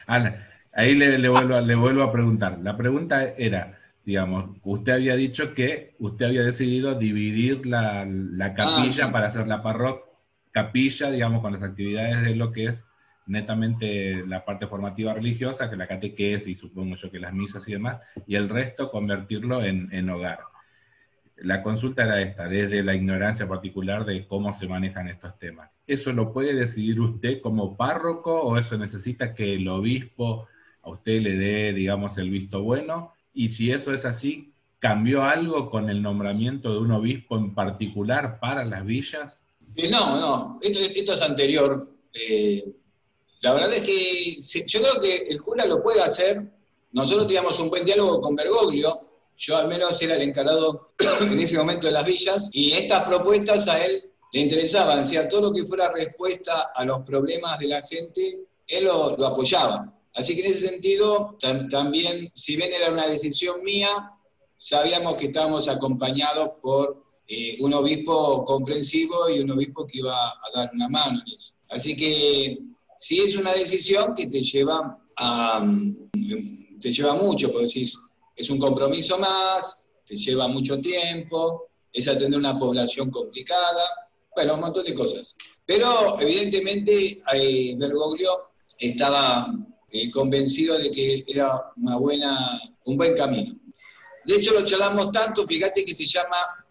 [0.08, 2.60] Ana, ahí le, le vuelvo, a- le vuelvo a preguntar.
[2.62, 9.06] La pregunta era, digamos, usted había dicho que usted había decidido dividir la, la capilla
[9.06, 9.12] Ah, sí.
[9.14, 10.04] para hacer la parroquia,
[10.52, 12.74] capilla, digamos, con las actividades de lo que es
[13.32, 17.72] netamente la parte formativa religiosa, que la catequesis y supongo yo que las misas y
[17.72, 20.40] demás, y el resto convertirlo en, en hogar.
[21.38, 25.72] La consulta era esta, desde la ignorancia particular de cómo se manejan estos temas.
[25.88, 30.48] ¿Eso lo puede decidir usted como párroco o eso necesita que el obispo
[30.84, 33.14] a usted le dé, digamos, el visto bueno?
[33.34, 38.40] Y si eso es así, ¿cambió algo con el nombramiento de un obispo en particular
[38.40, 39.34] para las villas?
[39.76, 41.88] Eh, no, no, esto, es anterior.
[42.14, 42.76] Eh,
[43.42, 46.42] la verdad es que yo creo que el cura lo puede hacer.
[46.92, 49.08] Nosotros teníamos un buen diálogo con Bergoglio.
[49.38, 53.68] Yo al menos era el encargado en ese momento de las villas y estas propuestas
[53.68, 54.00] a él
[54.32, 55.00] le interesaban.
[55.00, 59.26] O sea, todo lo que fuera respuesta a los problemas de la gente, él lo,
[59.26, 59.92] apoyaba.
[60.14, 64.12] Así que en ese sentido, tam- también, si bien era una decisión mía,
[64.56, 70.36] sabíamos que estábamos acompañados por eh, un obispo comprensivo y un obispo que iba a
[70.54, 71.54] dar una mano en eso.
[71.70, 72.60] Así que
[73.02, 74.98] sí es una decisión que te lleva
[76.82, 77.98] te lleva mucho, porque decís,
[78.36, 83.84] es un compromiso más, te lleva mucho tiempo, es atender una población complicada,
[84.36, 85.36] bueno, un montón de cosas.
[85.66, 89.54] Pero evidentemente eh, Bergoglio estaba
[89.90, 93.56] eh, convencido de que era una buena, un buen camino.
[94.26, 96.66] De hecho, lo charlamos tanto, fíjate que se llama,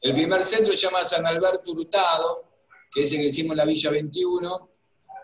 [0.00, 2.44] el primer centro se llama San Alberto Hurtado,
[2.92, 4.68] que es el que hicimos en la Villa 21,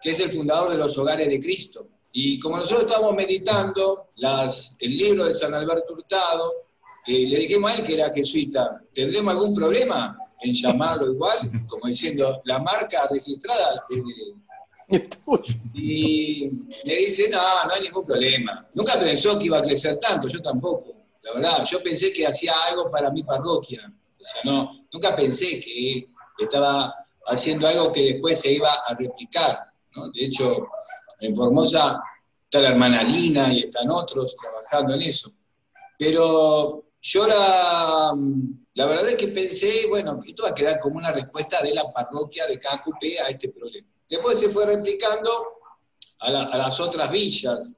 [0.01, 1.87] que es el fundador de los Hogares de Cristo.
[2.13, 6.53] Y como nosotros estábamos meditando las, el libro de San Alberto Hurtado,
[7.07, 11.51] eh, le dijimos a él que era jesuita, ¿tendremos algún problema en llamarlo igual?
[11.69, 14.35] Como diciendo, la marca registrada es de,
[15.75, 16.49] y
[16.85, 18.67] me dice, no, no hay ningún problema.
[18.73, 20.95] Nunca pensó que iba a crecer tanto, yo tampoco.
[21.23, 23.93] La verdad, yo pensé que hacía algo para mi parroquia.
[24.19, 26.95] O sea, no, nunca pensé que estaba
[27.27, 29.59] haciendo algo que después se iba a replicar.
[29.97, 30.09] ¿No?
[30.11, 30.67] De hecho,
[31.21, 32.01] en Formosa
[32.45, 35.33] está la hermana Lina y están otros trabajando en eso.
[35.99, 38.13] Pero yo la,
[38.75, 41.93] la verdad es que pensé, bueno, esto va a quedar como una respuesta de la
[41.93, 43.89] parroquia de KQP a este problema.
[44.09, 45.31] Después se fue replicando
[46.21, 47.75] a, la- a las otras villas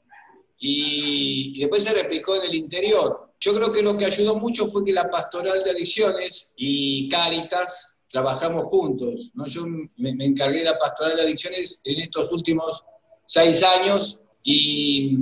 [0.59, 3.33] y, y después se replicó en el interior.
[3.41, 7.98] Yo creo que lo que ayudó mucho fue que la pastoral de adicciones y Cáritas
[8.09, 9.31] trabajamos juntos.
[9.35, 9.47] ¿no?
[9.47, 12.85] Yo me, me encargué de la pastoral de adicciones en estos últimos
[13.25, 15.17] seis años y,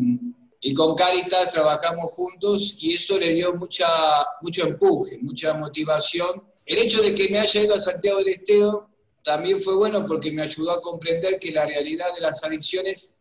[0.61, 3.89] y con Cáritas trabajamos juntos y eso le dio mucha,
[4.41, 6.43] mucho empuje, mucha motivación.
[6.64, 8.89] El hecho de que me haya ido a Santiago del Estero
[9.22, 13.12] también fue bueno porque me ayudó a comprender que la realidad de las adicciones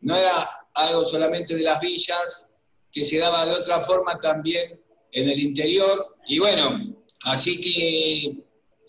[0.00, 2.48] no era algo solamente de las villas,
[2.90, 6.16] que se daba de otra forma también en el interior.
[6.26, 8.41] Y bueno, así que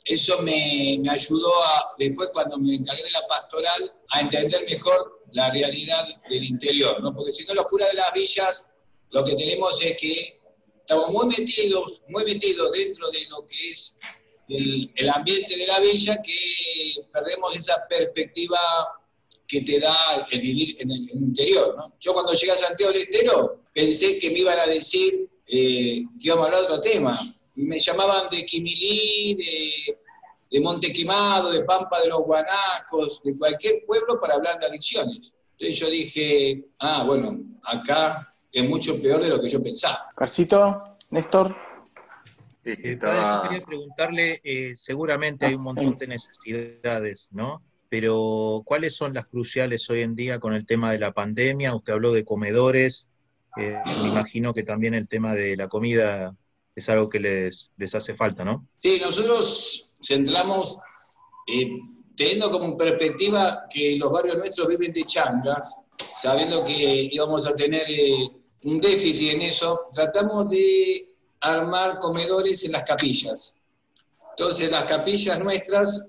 [0.06, 5.24] eso me, me ayudó a, después cuando me encargué de la pastoral, a entender mejor
[5.32, 7.14] la realidad del interior, ¿no?
[7.14, 8.70] Porque si no, los curas de las villas,
[9.12, 10.40] lo que tenemos es que
[10.80, 13.96] estamos muy metidos, muy metidos dentro de lo que es
[14.50, 18.60] el, el ambiente de la villa, que perdemos esa perspectiva
[19.48, 21.94] que te da el vivir en el, interior, ¿no?
[22.00, 26.28] Yo cuando llegué a Santiago del Estero, pensé que me iban a decir eh, que
[26.28, 27.12] íbamos a hablar de otro tema.
[27.56, 29.98] Me llamaban de Quimilí, de,
[30.52, 35.34] de Montequemado, de Pampa de los Guanacos, de cualquier pueblo para hablar de adicciones.
[35.52, 40.10] Entonces yo dije, ah, bueno, acá es mucho peor de lo que yo pensaba.
[40.16, 41.56] Carcito, Néstor.
[42.64, 47.62] Sí, Eh, yo quería preguntarle, eh, seguramente hay un montón de necesidades, ¿no?
[47.94, 51.76] pero ¿cuáles son las cruciales hoy en día con el tema de la pandemia?
[51.76, 53.08] Usted habló de comedores,
[53.56, 56.36] eh, me imagino que también el tema de la comida
[56.76, 58.68] es algo que les, les hace falta, ¿no?
[58.82, 60.78] Sí, nosotros centramos,
[61.48, 61.80] eh,
[62.16, 65.80] teniendo como perspectiva que los barrios nuestros viven de changas,
[66.16, 68.30] sabiendo que íbamos a tener eh,
[68.64, 71.10] un déficit en eso, tratamos de
[71.42, 73.56] armar comedores en las capillas.
[74.32, 76.08] Entonces las capillas nuestras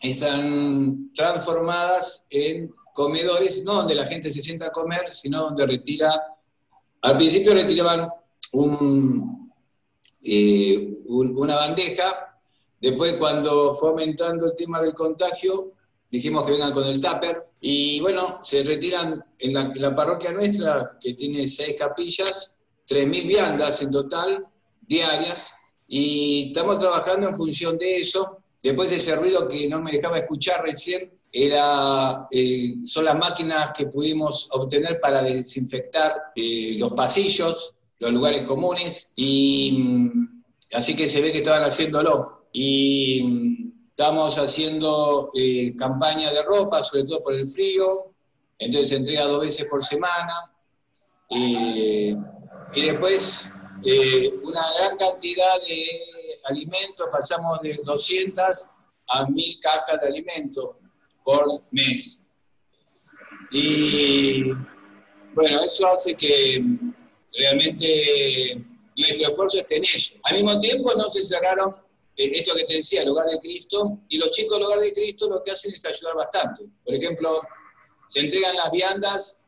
[0.00, 6.10] están transformadas en comedores, no donde la gente se sienta a comer, sino donde retira,
[7.02, 8.08] al principio retiraban
[10.26, 12.38] eh, una bandeja,
[12.80, 15.72] después cuando fue aumentando el tema del contagio,
[16.10, 21.14] dijimos que vengan con el tupper, y bueno, se retiran en la, parroquia nuestra, que
[21.14, 22.56] tiene seis capillas,
[22.88, 24.46] 3.000 viandas en total,
[24.80, 25.52] diarias,
[25.88, 28.38] y estamos trabajando en función de eso.
[28.62, 33.72] Después de ese ruido que no me dejaba escuchar recién, era, eh, son las máquinas
[33.76, 41.08] que pudimos obtener para desinfectar eh, los pasillos, los lugares comunes, y mm, así que
[41.08, 42.46] se ve que estaban haciéndolo.
[42.52, 43.66] Y mm,
[43.98, 48.12] Estamos haciendo eh, campaña de ropa, sobre todo por el frío,
[48.58, 50.52] entonces se entrega dos veces por semana.
[51.30, 52.14] y
[52.74, 53.50] después
[53.82, 55.86] eh, una gran cantidad de
[56.44, 58.66] alimentos, pasamos de 200
[59.08, 60.76] a 1000 cajas de alimentos
[61.24, 62.20] por mes.
[63.50, 64.42] Y
[65.32, 66.62] bueno, eso hace que
[67.38, 68.62] realmente
[68.96, 70.16] nuestro esfuerzo esté en ello.
[70.22, 71.74] Al mismo tiempo no se cerraron
[72.16, 75.28] esto que te decía, el hogar de Cristo, y los chicos del hogar de Cristo
[75.28, 76.64] lo que hacen es ayudar bastante.
[76.84, 77.42] Por ejemplo,
[78.08, 79.38] se entregan las viandas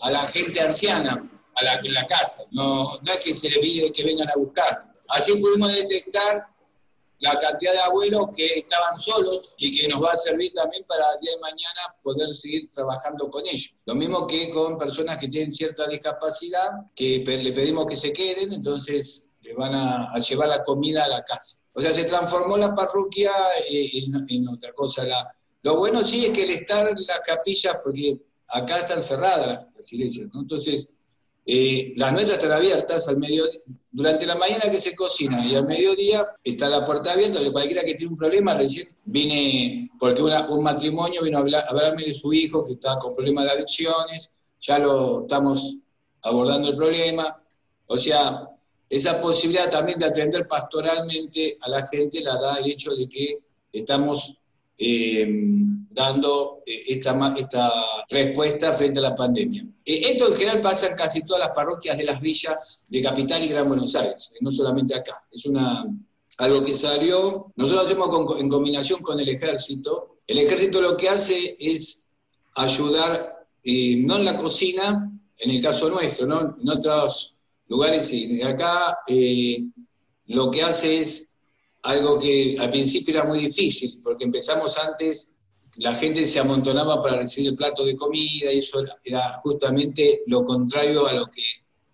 [0.00, 3.58] a la gente anciana, a la, en la casa, no, no es que se les
[3.58, 4.92] pide que vengan a buscar.
[5.08, 6.46] Así pudimos detectar
[7.24, 11.04] la cantidad de abuelos que estaban solos y que nos va a servir también para
[11.14, 13.74] el día de mañana poder seguir trabajando con ellos.
[13.86, 18.52] Lo mismo que con personas que tienen cierta discapacidad, que le pedimos que se queden,
[18.52, 21.64] entonces le van a llevar la comida a la casa.
[21.74, 23.32] O sea, se transformó la parroquia
[23.68, 25.04] eh, en, otra cosa.
[25.62, 28.16] lo bueno sí es que el estar en las capillas, porque
[28.46, 30.42] acá están cerradas las, iglesias, ¿no?
[30.42, 30.88] Entonces,
[31.46, 35.66] eh, las nuestras están abiertas al mediodía, durante la mañana que se cocina y al
[35.66, 40.62] mediodía está la puerta abierta, que cualquiera que tiene un problema, recién vine, porque un
[40.62, 44.30] matrimonio vino a, hablar, a hablarme de su hijo que está con problemas de adicciones,
[44.60, 45.76] ya lo estamos
[46.22, 47.40] abordando el problema,
[47.86, 48.48] o sea,
[48.88, 53.38] esa posibilidad también de atender pastoralmente a la gente la da el hecho de que
[53.72, 54.34] estamos
[54.76, 55.26] eh,
[55.90, 57.72] dando eh, esta, esta
[58.08, 59.64] respuesta frente a la pandemia.
[59.84, 63.44] Eh, esto en general pasa en casi todas las parroquias de las villas de Capital
[63.44, 65.22] y Gran Buenos Aires, no solamente acá.
[65.30, 65.86] Es una,
[66.38, 70.18] algo que salió, nosotros hacemos en combinación con el ejército.
[70.26, 72.02] El ejército lo que hace es
[72.56, 76.56] ayudar, no en la cocina, en el caso nuestro, ¿no?
[76.60, 77.34] en otros
[77.68, 78.98] lugares y acá
[80.26, 81.33] lo que hace es
[81.84, 85.34] algo que al principio era muy difícil, porque empezamos antes,
[85.76, 90.44] la gente se amontonaba para recibir el plato de comida y eso era justamente lo
[90.44, 91.42] contrario a lo que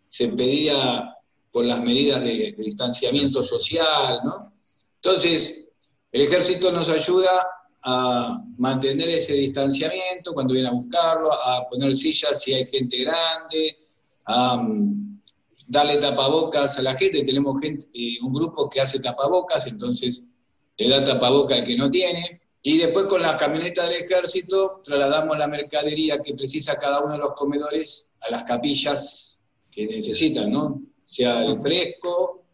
[0.09, 1.16] se pedía
[1.51, 4.53] por las medidas de, distanciamiento social, ¿no?
[5.03, 5.66] Entonces,
[6.12, 7.47] el ejército nos ayuda
[7.82, 13.76] a mantener ese distanciamiento cuando viene a buscarlo, a poner sillas si hay gente grande,
[14.26, 14.62] a
[15.71, 17.23] darle tapabocas a la gente.
[17.23, 20.27] Tenemos eh, un grupo que hace tapabocas, entonces
[20.77, 22.41] le da tapabocas al que no tiene.
[22.61, 27.21] Y después con las camionetas del ejército trasladamos la mercadería que precisa cada uno de
[27.21, 30.83] los comedores a las capillas que necesitan, ¿no?
[31.05, 32.45] Sea el fresco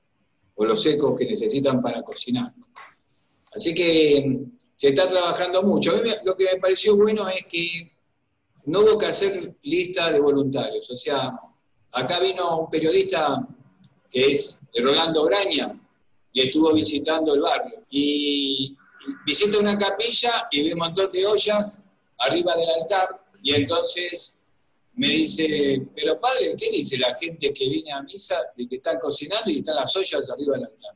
[0.55, 2.53] o los secos que necesitan para cocinar.
[3.55, 5.93] Así que mm, se está trabajando mucho.
[5.93, 7.93] A mí lo que me pareció bueno es que
[8.67, 11.33] no hubo que hacer lista de voluntarios, o sea,
[11.93, 13.47] Acá vino un periodista
[14.11, 15.78] que es Rolando Graña
[16.32, 17.84] y estuvo visitando el barrio.
[17.91, 18.76] Y
[19.24, 21.78] visita una capilla y ve un montón de ollas
[22.18, 23.09] arriba del altar
[23.43, 24.34] y entonces
[24.95, 28.99] me dice, pero padre, ¿qué dice la gente que viene a misa de que están
[28.99, 30.95] cocinando y están las ollas arriba del altar?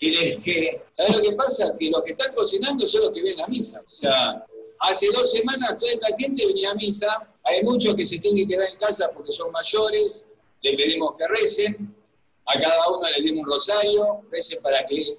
[0.00, 1.76] Y le dije, ¿sabes lo que pasa?
[1.78, 3.80] Que los que están cocinando son los que vienen a misa.
[3.88, 4.44] O sea,
[4.80, 8.54] hace dos semanas toda esta gente venía a misa hay muchos que se tienen que
[8.54, 10.24] quedar en casa porque son mayores,
[10.62, 11.94] le pedimos que recen,
[12.46, 15.18] a cada uno le dimos un rosario, recen para que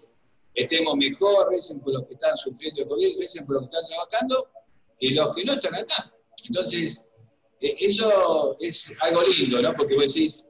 [0.53, 4.47] estemos mejor, recen por los que están sufriendo COVID, recen por los que están trabajando
[4.99, 6.13] y los que no están acá.
[6.45, 7.03] Entonces,
[7.59, 9.73] e, eso es algo lindo, ¿no?
[9.73, 10.45] Porque vos decís,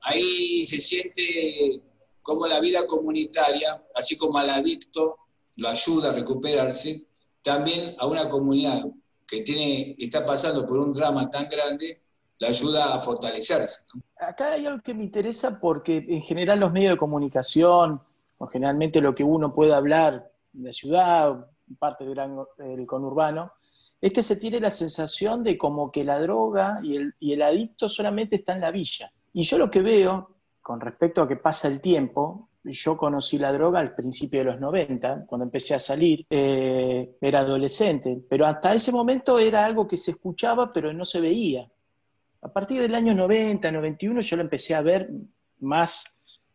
[0.00, 1.80] ahí se siente
[2.22, 5.18] como la vida comunitaria, así como al adicto
[5.56, 7.06] lo ayuda a recuperarse,
[7.42, 8.84] también a una comunidad
[9.26, 12.00] que tiene, está pasando por un drama tan grande,
[12.38, 13.86] la ayuda a fortalecerse.
[14.18, 18.00] Acá hay algo que me interesa porque en general los medios de comunicación,
[18.38, 21.46] o generalmente lo que uno puede hablar en la ciudad,
[21.78, 23.52] parte del conurbano,
[24.00, 27.42] es que se tiene la sensación de como que la droga y el, y el
[27.42, 29.10] adicto solamente está en la villa.
[29.32, 33.52] Y yo lo que veo, con respecto a que pasa el tiempo, yo conocí la
[33.52, 38.74] droga al principio de los 90, cuando empecé a salir, eh, era adolescente, pero hasta
[38.74, 41.70] ese momento era algo que se escuchaba pero no se veía.
[42.40, 45.10] A partir del año 90, 91 yo lo empecé a ver
[45.60, 46.04] más,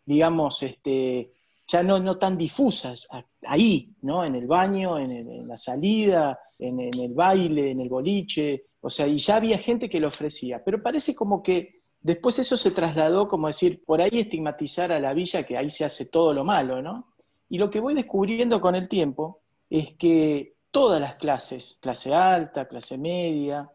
[0.06, 1.32] digamos, este,
[1.68, 3.08] ya no, no tan difusas,
[3.46, 4.26] ahí, ¿no?
[4.26, 9.08] En el baño, en, la salida, en, en, el baile, en el boliche, o sea,
[9.08, 13.28] y ya había gente que lo ofrecía, pero parece como que Después eso se trasladó
[13.28, 16.82] como decir, por ahí estigmatizar a la villa, que ahí se hace todo lo malo,
[16.82, 17.14] ¿no?
[17.50, 22.68] Y lo que voy descubriendo con el tiempo es que todas las clases, clase alta,
[22.68, 23.70] clase media,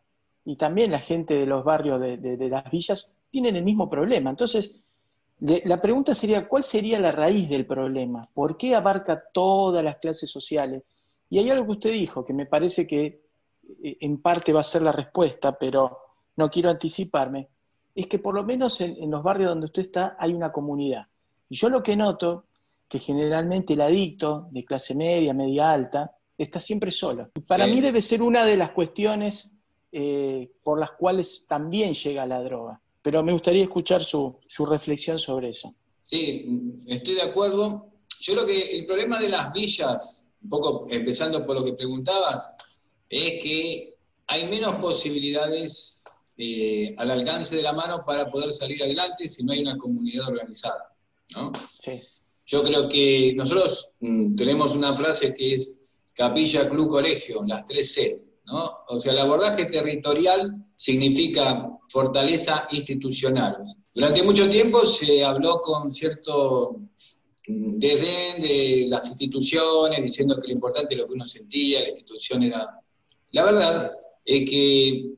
[0.44, 4.30] y también la gente de los barrios de, las villas, tienen el mismo problema.
[4.30, 4.80] Entonces,
[5.40, 8.22] la pregunta sería, ¿cuál sería la raíz del problema?
[8.32, 10.82] ¿Por qué abarca todas las clases sociales?
[11.28, 13.22] Y hay algo que usted dijo, que me parece que
[13.82, 15.98] eh, en parte va a ser la respuesta, pero
[16.36, 17.48] no quiero anticiparme,
[17.94, 21.06] es que por lo menos en, los barrios donde usted está hay una comunidad.
[21.48, 22.46] Y yo lo que noto,
[22.88, 27.30] que generalmente el adicto de clase media, media alta, está siempre solo.
[27.46, 29.52] para mí debe ser una de las cuestiones
[29.92, 32.80] eh, por las cuales también llega la droga.
[33.00, 35.74] Pero me gustaría escuchar su, su reflexión sobre eso.
[36.02, 37.90] Sí, estoy de acuerdo.
[38.20, 42.54] Yo creo que el problema de las villas, un poco empezando por lo que preguntabas,
[43.08, 43.94] es que
[44.26, 46.02] hay menos posibilidades
[46.36, 50.28] eh, al alcance de la mano para poder salir adelante si no hay una comunidad
[50.28, 50.92] organizada.
[51.34, 51.52] ¿no?
[52.46, 55.74] Yo creo que nosotros mm, tenemos una frase que es
[56.12, 58.20] capilla, club, colegio, las tres C.
[58.46, 58.78] ¿no?
[58.88, 63.58] O sea, el abordaje territorial significa fortaleza institucional.
[63.94, 66.80] Durante mucho tiempo se habló con cierto
[67.46, 72.42] desdén de las instituciones, diciendo que lo importante es lo que uno sentía, la institución
[72.42, 72.80] era...
[73.32, 73.92] La verdad
[74.24, 75.10] es que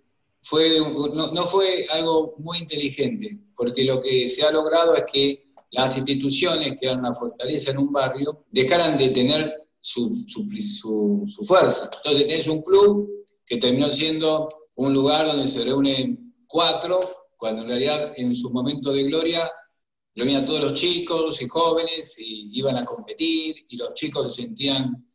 [0.49, 5.97] fue, no, fue algo muy inteligente, porque lo que se ha logrado es que las
[5.97, 10.09] instituciones, que eran una fortaleza en un barrio, dejaran de tener su,
[11.45, 11.91] fuerza.
[11.97, 17.01] Entonces tenés un club que terminó siendo un lugar donde se reúnen cuatro,
[17.37, 19.51] cuando en realidad en su momento de gloria
[20.15, 25.13] reunían todos los chicos y jóvenes y iban a competir y los chicos se sentían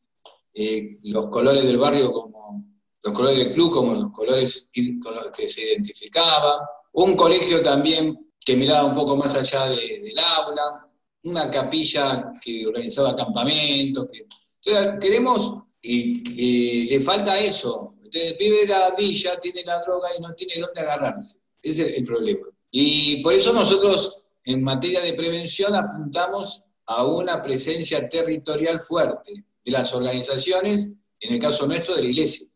[0.53, 2.70] eh, los colores del barrio como
[3.03, 4.67] los colores del club como los colores
[5.01, 10.17] con los que se identificaba, un colegio también que miraba un poco más allá del
[10.17, 10.87] aula,
[11.23, 14.07] una capilla que organizaba campamentos.
[14.11, 14.25] Que,
[14.63, 17.95] entonces queremos, y, le falta eso.
[18.11, 21.39] el pibe de la villa tiene la droga y no tiene dónde agarrarse.
[21.61, 22.47] Ese es el problema.
[22.71, 29.71] Y por eso nosotros en materia de prevención apuntamos a una presencia territorial fuerte de
[29.71, 30.89] las organizaciones,
[31.19, 32.47] en el caso nuestro de la iglesia.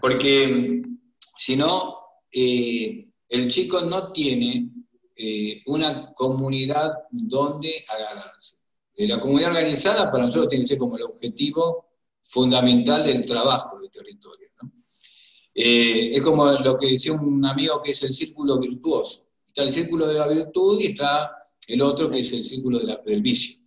[0.00, 0.82] Porque mm,
[1.36, 1.98] si no,
[2.32, 4.70] eh, el chico no tiene
[5.16, 8.56] eh, una comunidad donde agarrarse.
[8.96, 11.86] Eh, la comunidad organizada para nosotros tiene que ser como el objetivo
[12.22, 14.48] fundamental del trabajo del territorio.
[15.54, 19.26] es como lo que decía un amigo que es el círculo virtuoso.
[19.46, 21.32] Está el círculo de la virtud y está
[21.66, 23.65] el otro que es el círculo del vicio.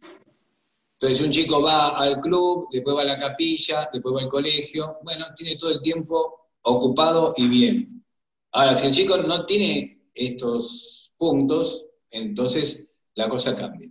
[1.01, 4.97] Entonces un chico va al club, después va a la capilla, después va al colegio,
[5.01, 8.03] bueno, tiene todo el tiempo ocupado y bien.
[8.51, 13.89] Ahora, si el chico no tiene estos puntos, entonces la cosa cambia.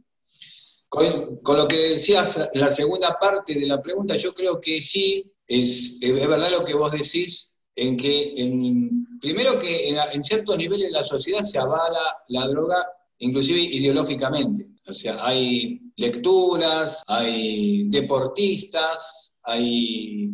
[0.87, 5.97] Con, lo que decías, la segunda parte de la pregunta, yo creo que sí, es,
[6.03, 10.89] es verdad lo que vos decís, en que en, primero que en, en ciertos niveles
[10.89, 12.87] de la sociedad se avala la droga,
[13.19, 14.66] inclusive ideológicamente.
[14.87, 20.31] O sea, hay lecturas, hay deportistas, hay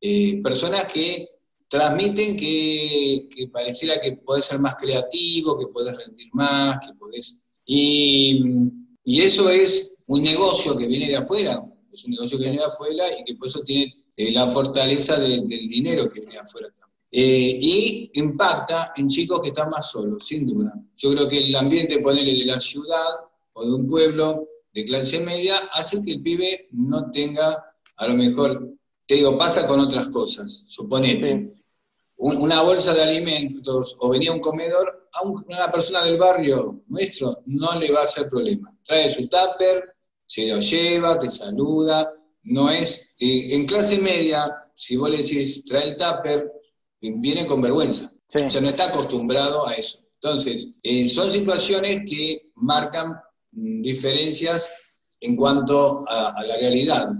[0.00, 1.26] eh, personas que
[1.68, 7.42] transmiten que, pareciera que podés ser más creativo, que podés rendir más, que podés...
[7.64, 8.42] Y,
[9.04, 11.58] eso es un negocio que viene de afuera,
[11.92, 15.18] es un negocio que viene de afuera y que por eso tiene eh, la fortaleza
[15.18, 16.68] del dinero que viene de afuera.
[17.18, 20.74] Eh, y impacta en chicos que están más solos, sin duda.
[20.98, 23.06] Yo creo que el ambiente, ponerle de la ciudad
[23.54, 28.12] o de un pueblo, de clase media hace que el pibe no tenga, a lo
[28.12, 28.68] mejor,
[29.06, 30.64] te digo, pasa con otras cosas.
[30.66, 31.52] Suponete,
[32.18, 37.80] una bolsa de alimentos o venía un comedor, a una persona del barrio nuestro no
[37.80, 38.76] le va a hacer problema.
[38.84, 39.94] Trae su tupper,
[40.26, 42.12] se lo lleva, te saluda,
[42.42, 43.14] no es...
[43.18, 46.55] Eh, en clase media, si vos le decís, trae el tupper,
[47.12, 48.10] viene con vergüenza.
[48.14, 50.00] O sea, no está acostumbrado a eso.
[50.20, 53.14] Entonces, eh, son situaciones que marcan
[53.52, 54.70] mm, diferencias
[55.20, 57.10] en cuanto a, la realidad.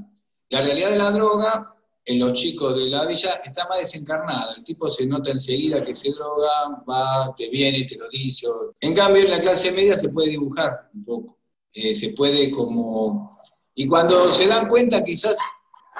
[0.50, 1.74] La realidad de la droga
[2.04, 4.54] en los chicos de la villa está más desencarnada.
[4.56, 8.46] El tipo se nota enseguida que se droga, va, te viene, te lo dice.
[8.80, 11.38] En cambio, en la clase media se puede dibujar un poco.
[11.72, 13.38] Eh, se puede como...
[13.74, 15.36] Y cuando se dan cuenta, quizás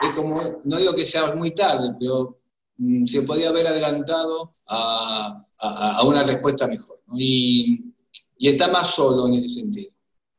[0.03, 2.37] es como, no digo que sea muy tarde, pero
[3.07, 5.43] se podía haber adelantado a,
[6.05, 7.01] una respuesta mejor.
[7.15, 7.93] Y,
[8.39, 9.91] está más solo en ese sentido.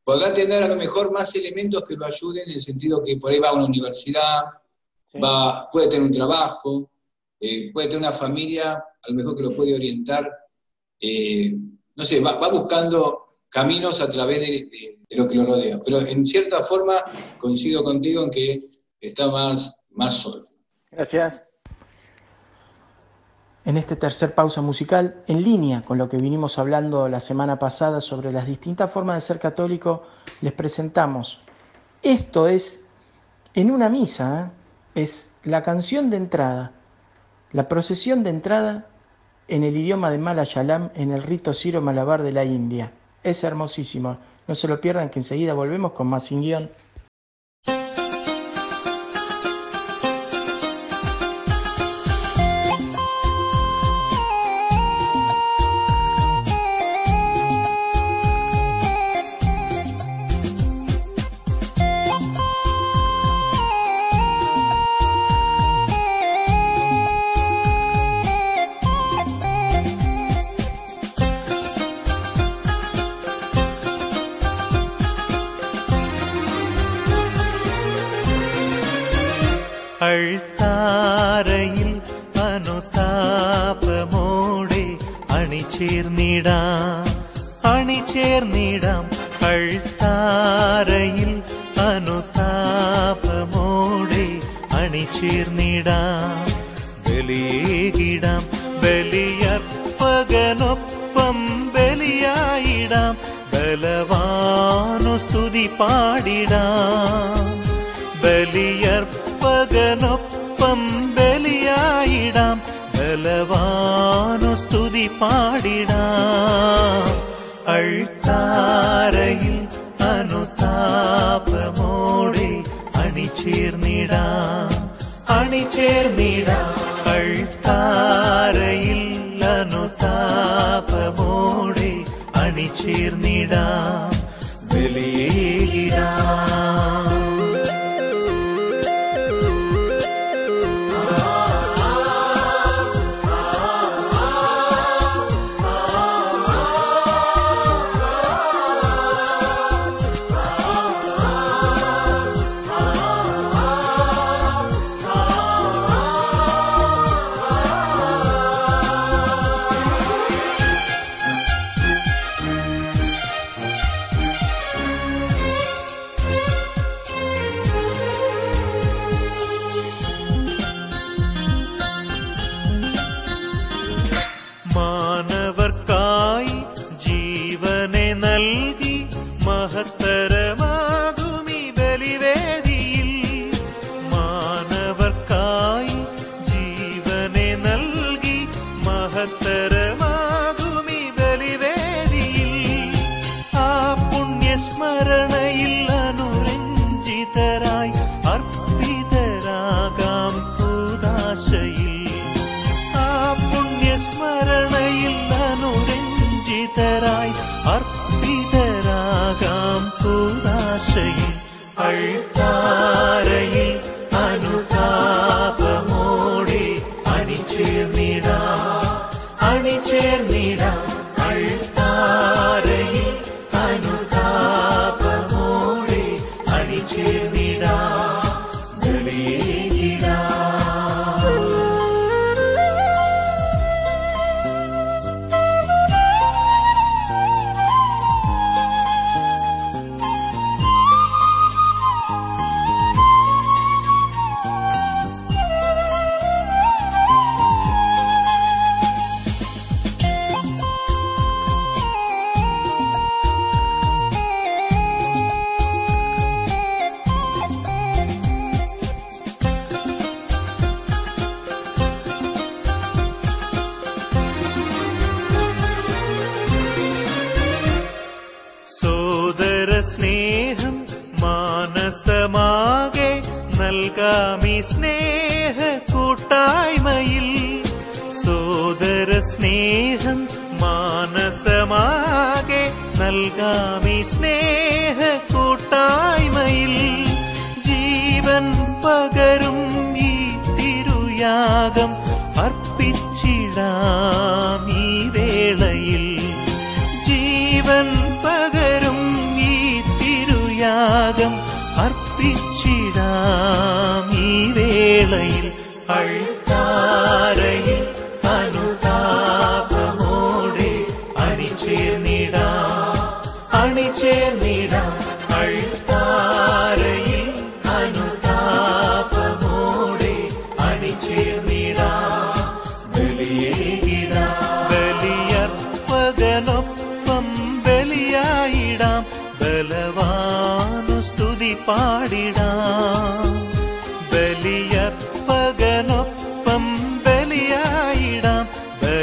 [0.04, 3.30] Podrá tener a lo mejor más elementos que lo ayuden en el sentido que por
[3.30, 4.44] ahí va a una universidad,
[5.22, 6.90] va, puede tener un trabajo,
[7.40, 10.30] eh, puede tener una familia, a lo mejor que lo puede orientar.
[11.00, 11.54] Eh,
[11.96, 15.78] no sé, va, buscando caminos a través de, lo que lo rodea.
[15.84, 17.02] Pero en cierta forma
[17.38, 18.70] coincido contigo en que
[19.00, 20.48] está más, más solo.
[20.90, 21.47] Gracias.
[23.68, 28.00] En este tercer pausa musical, en línea con lo que vinimos hablando la semana pasada
[28.00, 30.04] sobre las distintas formas de ser católico,
[30.40, 31.42] les presentamos.
[32.02, 32.82] Esto es
[33.52, 34.52] en una misa,
[34.94, 35.02] ¿eh?
[35.02, 36.72] es la canción de entrada,
[37.52, 38.86] la procesión de entrada
[39.48, 42.92] en el idioma de Malayalam en el rito Ciro Malabar de la India.
[43.22, 44.16] Es hermosísimo.
[44.46, 46.70] No se lo pierdan que enseguida volvemos con más sin guion.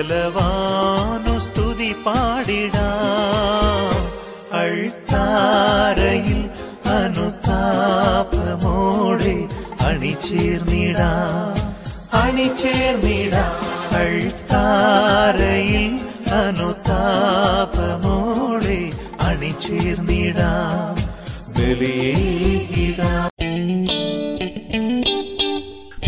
[0.05, 4.59] ബലവാനു സ്തുതി പാടിടാം.
[4.59, 6.49] അൾത്താരയിൽ
[6.89, 9.47] അനുതാപമോടെ
[9.81, 11.75] അണിചേർന്നിടാം.
[12.21, 13.95] അണിചേർന്നിടാം.
[13.95, 15.99] അൾത്താരയിൽ
[16.33, 18.91] അനുതാപമോടെ
[19.21, 21.53] അണിചേർന്നിടാം.
[21.53, 23.34] ബലിയേകിടാം.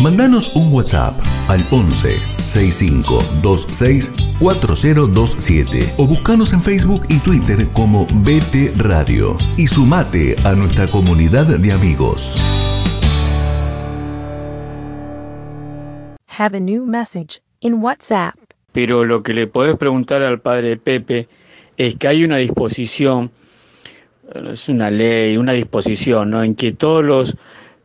[0.00, 1.18] Mandanos un WhatsApp
[1.48, 10.36] al 11 6526 4027 o buscanos en Facebook y Twitter como BT Radio y sumate
[10.44, 12.38] a nuestra comunidad de amigos.
[16.28, 18.36] Have a new message in WhatsApp.
[18.70, 21.26] Pero lo que le podés preguntar al padre Pepe
[21.76, 23.32] es que hay una disposición,
[24.48, 26.44] es una ley, una disposición, ¿no?
[26.44, 27.36] En que todos los,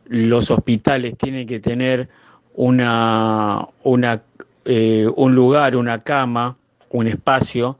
[0.06, 2.08] los hospitales tienen que tener
[2.54, 4.22] una, una,
[4.64, 6.56] eh, un lugar, una cama,
[6.90, 7.78] un espacio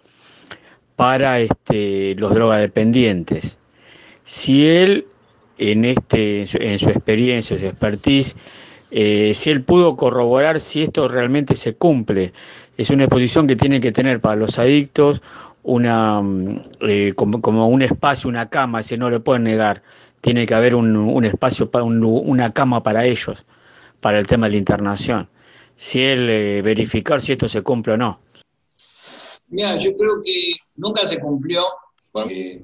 [0.97, 3.59] para este, los drogadependientes.
[4.23, 5.07] Si él,
[5.59, 8.37] en, este, en, su, en su experiencia, su expertise,
[8.91, 12.33] eh, si él pudo corroborar si esto realmente se cumple,
[12.77, 15.21] es una exposición que tiene que tener para los adictos
[15.65, 16.23] una,
[16.81, 19.83] eh, como, un espacio, una cama, si no le pueden negar,
[20.25, 23.45] tiene que haber un, espacio, para un, una cama para ellos,
[24.01, 25.29] para el tema de la internación.
[25.77, 28.21] Si él eh, verificar si esto se cumple o no.
[29.49, 31.65] Mira, yo creo que nunca se cumplió,
[32.11, 32.63] porque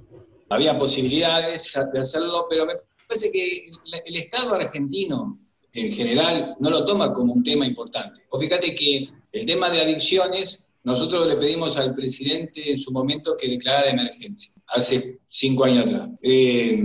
[0.48, 3.66] había posibilidades de hacerlo, pero me parece que
[4.06, 5.38] el Estado argentino
[5.74, 8.22] en general no lo toma como un tema importante.
[8.30, 13.36] O fíjate que el tema de adicciones, nosotros le pedimos al presidente en su momento
[13.36, 16.08] que declarara de emergencia, hace cinco años atrás.
[16.22, 16.82] Eh,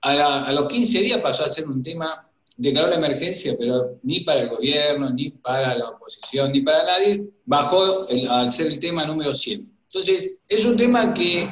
[0.00, 3.98] a, la, a, los 15 días pasó a ser un tema, declaró la emergencia, pero
[4.02, 8.68] ni para el gobierno, ni para la oposición, ni para nadie, bajó el, al ser
[8.68, 9.70] el tema número 100.
[9.84, 11.50] Entonces, es un tema que,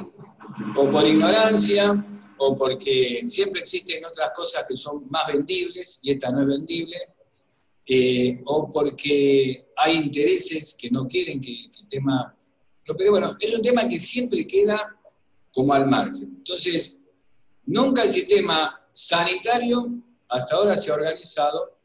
[0.75, 2.05] o por ignorancia,
[2.39, 6.97] o porque siempre existen otras cosas que son más vendibles y esta no es vendible,
[7.87, 12.35] eh, o porque hay intereses que no quieren que, que el tema...
[12.85, 14.97] Pero bueno, es un tema que siempre queda
[15.53, 16.35] como al margen.
[16.37, 16.96] Entonces,
[17.67, 19.89] nunca el sistema sanitario
[20.29, 21.79] hasta ahora se ha organizado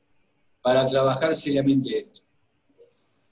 [0.62, 2.22] para trabajar seriamente esto.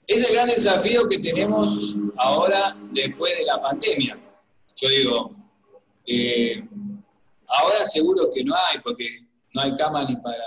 [0.06, 4.18] Es el gran desafío que tenemos ahora después de la pandemia.
[4.76, 5.36] Yo digo,
[6.06, 6.64] eh,
[7.50, 10.44] Ahora seguro que no hay, porque no hay cama ni para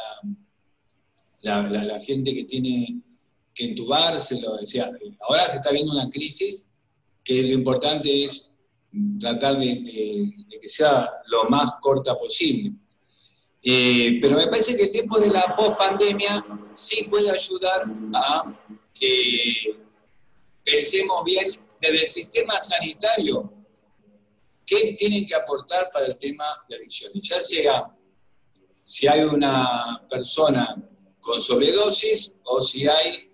[1.41, 3.01] la, gente que tiene
[3.53, 4.39] que entubarse.
[4.39, 4.89] Lo decía.
[5.19, 6.65] Ahora se está viendo una crisis
[7.23, 8.49] que lo importante es
[9.19, 12.73] tratar de, de, de que sea lo más corta posible.
[13.61, 18.53] Eh, pero me parece que el tiempo de la post-pandemia sí puede ayudar a
[18.93, 19.79] que
[20.63, 23.51] pensemos bien desde el sistema sanitario
[24.65, 27.23] qué tienen que aportar para el tema de adicciones.
[27.23, 27.95] Ya sea
[28.83, 30.75] si hay una persona
[31.21, 33.31] con sobredosis o si hay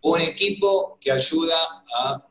[0.00, 1.58] un equipo que ayuda
[1.94, 2.25] a...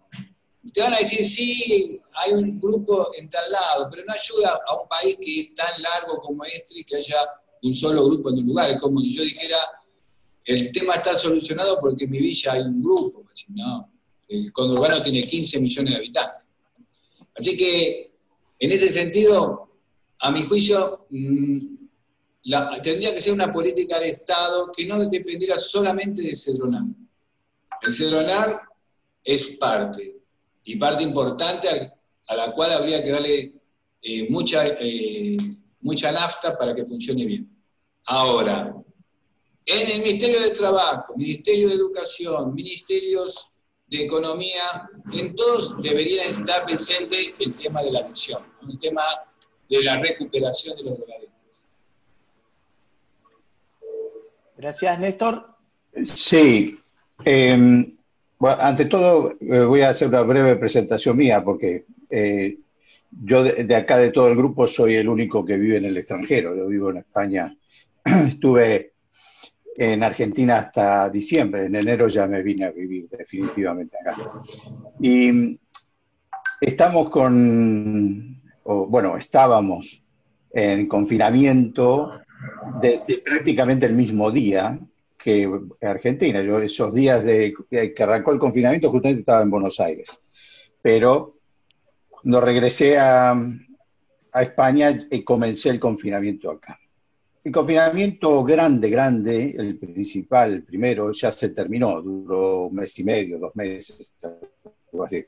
[0.74, 4.82] Te van a decir, sí, hay un grupo en tal lado, pero no ayuda a
[4.82, 7.18] un país que es tan largo como este y que haya
[7.61, 8.72] un solo grupo en un lugar.
[8.72, 9.57] Es como si yo dijera,
[10.43, 13.26] el tema está solucionado porque en mi villa hay un grupo.
[13.32, 13.91] Así, no,
[14.28, 16.47] el conurbano tiene 15 millones de habitantes.
[17.36, 18.13] Así que
[18.59, 19.70] en ese sentido,
[20.20, 21.07] a mi juicio,
[22.43, 26.84] la, tendría que ser una política de Estado que no dependiera solamente de Cedronar.
[27.82, 28.61] El Cedronar
[29.24, 30.14] es parte,
[30.66, 33.53] y parte importante a, a la cual habría que darle
[34.01, 35.38] eh, mucha, eh,
[35.82, 37.49] mucha nafta para que funcione bien.
[38.05, 38.76] Ahora,
[39.66, 43.49] en el Ministerio de Trabajo, Ministerio de Educación, Ministerios
[43.88, 49.03] de Economía, en todos debería estar presente el tema de la adicción, el tema
[49.70, 51.66] de la recuperación de los drogadictos.
[54.57, 55.55] Gracias, Néstor.
[56.05, 56.80] Sí.
[57.24, 57.95] eh,
[58.38, 62.57] bueno, ante todo, eh, voy a hacer una breve presentación mía, porque eh,
[63.11, 65.97] yo de, de acá de todo el grupo soy el único que vive en el
[65.97, 66.55] extranjero.
[66.55, 67.55] Yo vivo en España.
[68.03, 68.93] Estuve
[69.75, 71.65] en Argentina hasta diciembre.
[71.65, 74.17] En enero ya me vine a vivir definitivamente acá.
[74.99, 75.59] Y
[76.61, 80.01] estamos con, o, bueno, estábamos
[80.51, 82.21] en confinamiento
[82.81, 84.79] desde prácticamente el mismo día
[85.26, 85.49] que
[85.82, 86.43] Argentina.
[86.43, 90.21] Yo esos días de que arrancó el confinamiento justamente estaba en Buenos Aires.
[90.84, 91.39] Pero
[92.07, 96.80] cuando regresé a, a España y comencé el confinamiento acá.
[97.43, 103.03] El confinamiento grande, grande, el principal, el primero, ya se terminó, duró un mes y
[103.03, 105.26] medio, dos meses, algo así.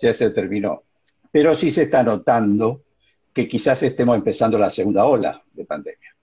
[0.00, 0.84] Ya se terminó.
[1.32, 2.84] Pero sí se está notando
[3.32, 6.14] que quizás estemos empezando la segunda ola de pandemia.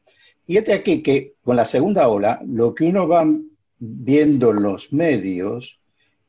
[0.48, 3.26] Y este aquí que con la segunda ola, lo que uno va
[3.78, 5.82] viendo en los medios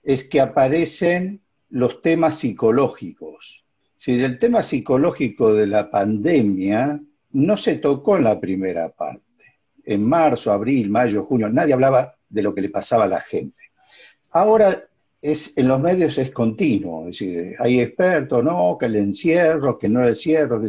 [0.02, 1.40] es que aparecen
[1.70, 3.64] los temas psicológicos.
[3.96, 7.00] Si del tema psicológico de la pandemia
[7.32, 9.22] no se tocó en la primera parte.
[9.84, 13.70] En marzo, abril, mayo, junio, nadie hablaba de lo que le pasaba a la gente.
[14.30, 14.84] Ahora
[15.22, 19.88] es, en los medios es continuo, es decir, hay expertos, no, que el encierro, que
[19.88, 20.60] no el encierro.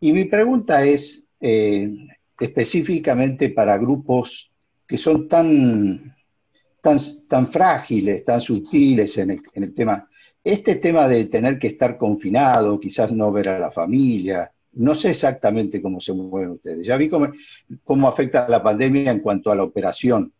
[0.00, 1.90] Y mi pregunta es eh,
[2.38, 4.50] específicamente para grupos
[4.86, 6.14] que son tan,
[6.80, 10.08] tan, tan frágiles, tan sutiles en el, tema.
[10.42, 15.10] Este tema de tener que estar confinado, quizás no ver a la familia, no sé
[15.10, 16.86] exactamente cómo se mueven ustedes.
[16.86, 17.32] Ya vi cómo,
[17.82, 20.32] cómo, afecta la pandemia en cuanto a la operación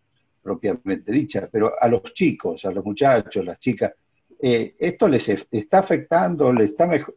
[0.43, 3.93] propiamente dicha, pero a los chicos, a los muchachos, las chicas,
[4.43, 6.53] eh, ¿esto les está afectando?
[6.53, 7.15] ¿Les, está mejor,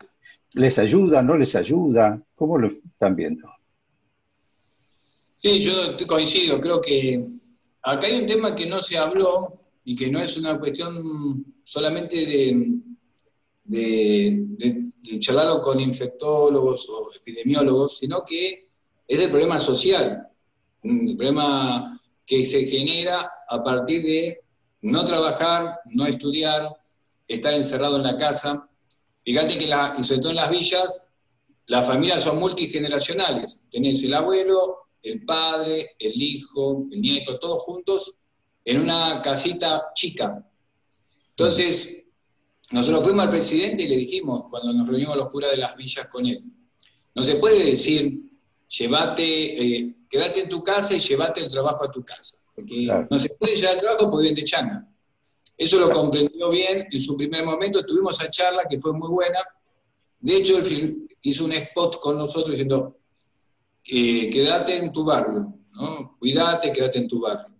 [0.53, 1.21] ¿Les ayuda?
[1.21, 2.21] ¿No les ayuda?
[2.35, 3.56] ¿Cómo lo están viendo?
[5.37, 6.59] Sí, yo coincido.
[6.59, 7.23] Creo que
[7.83, 12.25] acá hay un tema que no se habló y que no es una cuestión solamente
[12.25, 12.73] de,
[15.19, 18.67] charlarlo con infectólogos o epidemiólogos, sino que
[19.07, 20.27] es el problema social,
[20.83, 24.41] el problema que se genera a partir de
[24.81, 26.75] no trabajar, no estudiar,
[27.27, 28.67] estar encerrado en la casa.
[29.23, 31.03] Fíjate que, la, sobre todo en las villas,
[31.67, 33.59] las familias son multigeneracionales.
[33.71, 38.15] Tenés el abuelo, el padre, el hijo, el nieto, todos juntos
[38.65, 40.45] en una casita chica.
[41.29, 42.03] Entonces,
[42.71, 46.07] nosotros fuimos al presidente y le dijimos, cuando nos reunimos los curas de las villas
[46.07, 46.43] con él,
[47.15, 48.23] no se puede decir,
[48.67, 53.07] llévate, eh, quédate en tu casa y llévate el trabajo a tu casa, porque claro.
[53.09, 54.87] no se puede llevar el trabajo porque viene de changa.
[55.57, 59.39] Eso lo comprendió bien en su primer momento, tuvimos esa charla que fue muy buena.
[60.19, 62.96] De hecho, él hizo un spot con nosotros diciendo,
[63.87, 66.17] eh, quédate en tu barrio, ¿no?
[66.19, 67.55] cuídate, quédate en tu barrio.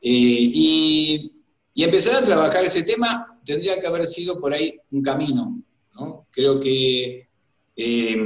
[0.00, 1.32] Eh, y,
[1.74, 5.62] y empezar a trabajar ese tema tendría que haber sido por ahí un camino.
[5.94, 6.26] ¿no?
[6.30, 7.28] Creo que,
[7.76, 8.16] eh,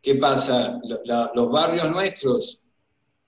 [0.00, 0.80] ¿qué pasa?
[1.34, 2.60] Los barrios nuestros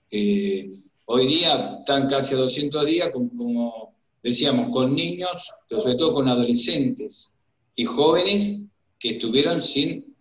[0.09, 0.69] eh,
[1.05, 3.93] hoy día están casi a 200 días, como,
[4.23, 7.35] decíamos, con niños, pero sobre todo con adolescentes
[7.75, 8.61] y jóvenes
[8.97, 10.15] que estuvieron sin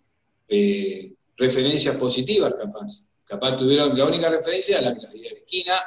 [1.36, 3.06] referencias positivas, capaz.
[3.24, 5.80] Capaz tuvieron la única referencia la, la, la esquina,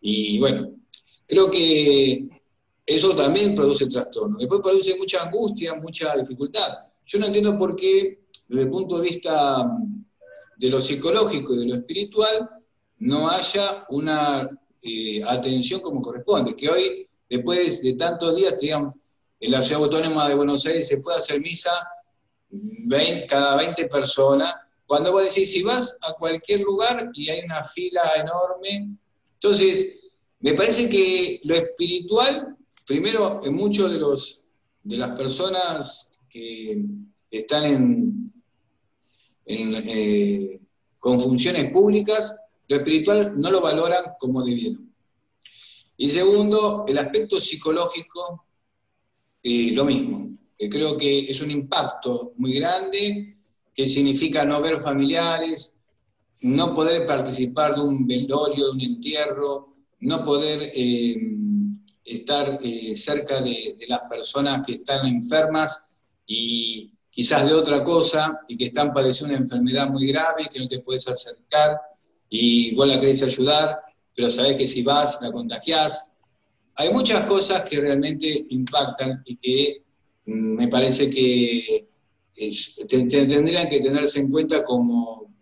[0.00, 0.74] y bueno,
[1.26, 2.28] creo que
[2.84, 4.38] eso también produce trastorno.
[4.38, 6.86] Después produce mucha angustia, mucha dificultad.
[7.04, 9.68] Yo no entiendo por qué, desde el punto de vista
[10.56, 12.48] de lo psicológico y de lo espiritual,
[12.98, 14.48] no haya una
[14.82, 16.54] eh, atención como corresponde.
[16.54, 18.94] Que hoy, después de tantos días, digamos,
[19.40, 21.70] en la ciudad autónoma de Buenos Aires se puede hacer misa
[22.50, 24.54] 20, cada 20 personas.
[24.86, 28.96] Cuando vos decís, si vas a cualquier lugar y hay una fila enorme,
[29.34, 30.00] entonces
[30.40, 32.56] me parece que lo espiritual
[32.86, 33.98] primero, en muchos de,
[34.84, 36.80] de las personas que
[37.30, 38.30] están
[39.44, 40.60] eh,
[41.00, 42.36] con funciones públicas,
[42.68, 44.94] lo espiritual no lo valoran como debieron.
[45.96, 48.44] Y segundo, el aspecto psicológico,
[49.42, 50.36] eh, lo mismo.
[50.58, 53.35] Que creo que es un impacto muy grande,
[53.76, 55.72] que significa no ver familiares,
[56.40, 60.72] no poder participar de un velorio, de un entierro, no poder...
[60.74, 61.16] Eh,
[62.06, 65.90] estar eh, cerca de, de, las personas que están enfermas
[66.24, 70.68] y quizás de otra cosa y que están padeciendo una enfermedad muy grave, que no
[70.68, 71.80] te puedes acercar
[72.28, 73.80] y vos la querés ayudar,
[74.14, 76.12] pero sabés que si vas la contagiás.
[76.76, 79.82] Hay muchas cosas que realmente impactan y que
[80.26, 81.88] mm, me parece que
[82.36, 85.32] es- te- te- tendrían que tenerse en cuenta como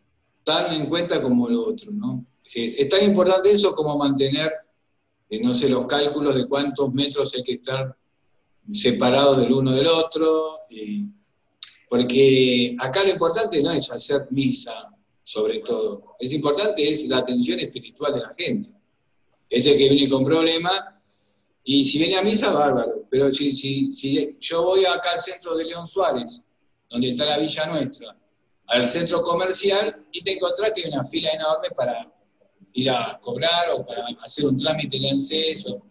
[0.44, 2.24] tan en cuenta como lo otro, ¿no?
[2.44, 4.52] Es, es tan importante eso como mantener,
[5.30, 7.96] eh, no sé, los cálculos de cuántos metros hay que estar
[8.72, 11.04] separados del uno del otro, y-
[11.88, 14.88] porque acá lo importante no es hacer misa,
[15.22, 18.70] sobre todo, es importante es la atención espiritual de la gente.
[19.48, 20.80] Ese que viene con problemas,
[21.62, 25.54] y si viene a misa, bárbaro, pero si, si, si yo voy acá al centro
[25.56, 26.42] de León Suárez,
[26.94, 28.16] donde está la villa nuestra,
[28.68, 32.08] al centro comercial, y te encontrás que hay una fila enorme para
[32.72, 35.66] ir a cobrar o para hacer un trámite de ANSES.
[35.66, 35.82] O,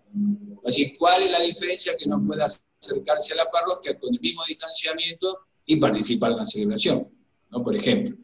[0.65, 4.43] así, ¿cuál es la diferencia que no pueda acercarse a la parroquia con el mismo
[4.47, 7.09] distanciamiento y participar en la celebración?
[7.49, 7.61] ¿no?
[7.61, 8.15] Por ejemplo.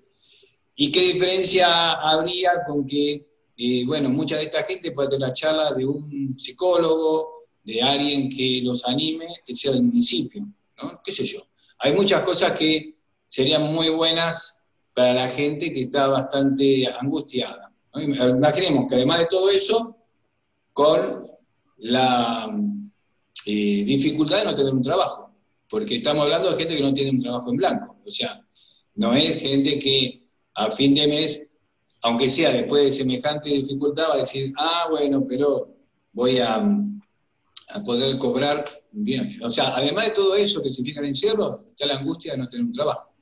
[0.74, 3.28] ¿Y qué diferencia habría con que,
[3.58, 8.30] eh, bueno, mucha de esta gente puede tener la charla de un psicólogo, de alguien
[8.30, 10.48] que los anime, que sea del municipio,
[10.82, 11.02] ¿no?
[11.04, 11.49] ¿Qué sé yo?
[11.80, 12.96] Hay muchas cosas que
[13.28, 14.60] serían muy buenas
[14.94, 17.72] para la gente que está bastante angustiada.
[17.94, 19.96] Imaginemos que además de todo eso,
[20.74, 21.26] con
[21.78, 22.50] la
[23.46, 25.32] eh, dificultad de no tener un trabajo,
[25.70, 28.42] porque estamos hablando de gente que no tiene un trabajo en blanco, o sea,
[28.96, 31.42] no es gente que a fin de mes,
[32.02, 35.74] aunque sea después de semejante dificultad, va a decir, ah, bueno, pero
[36.12, 36.62] voy a,
[37.70, 39.40] a poder cobrar bien.
[39.44, 42.50] O sea, además de todo eso que significa el encierro, está la angustia de no
[42.50, 43.14] tener un trabajo.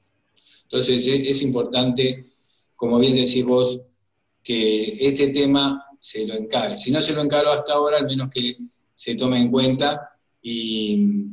[0.63, 2.31] Entonces es, importante,
[2.75, 3.79] como bien decís vos,
[4.43, 6.77] que este tema se lo encare.
[6.77, 8.57] Si no se lo encaró hasta ahora, al menos que
[8.93, 10.11] se tome en cuenta
[10.41, 11.25] y,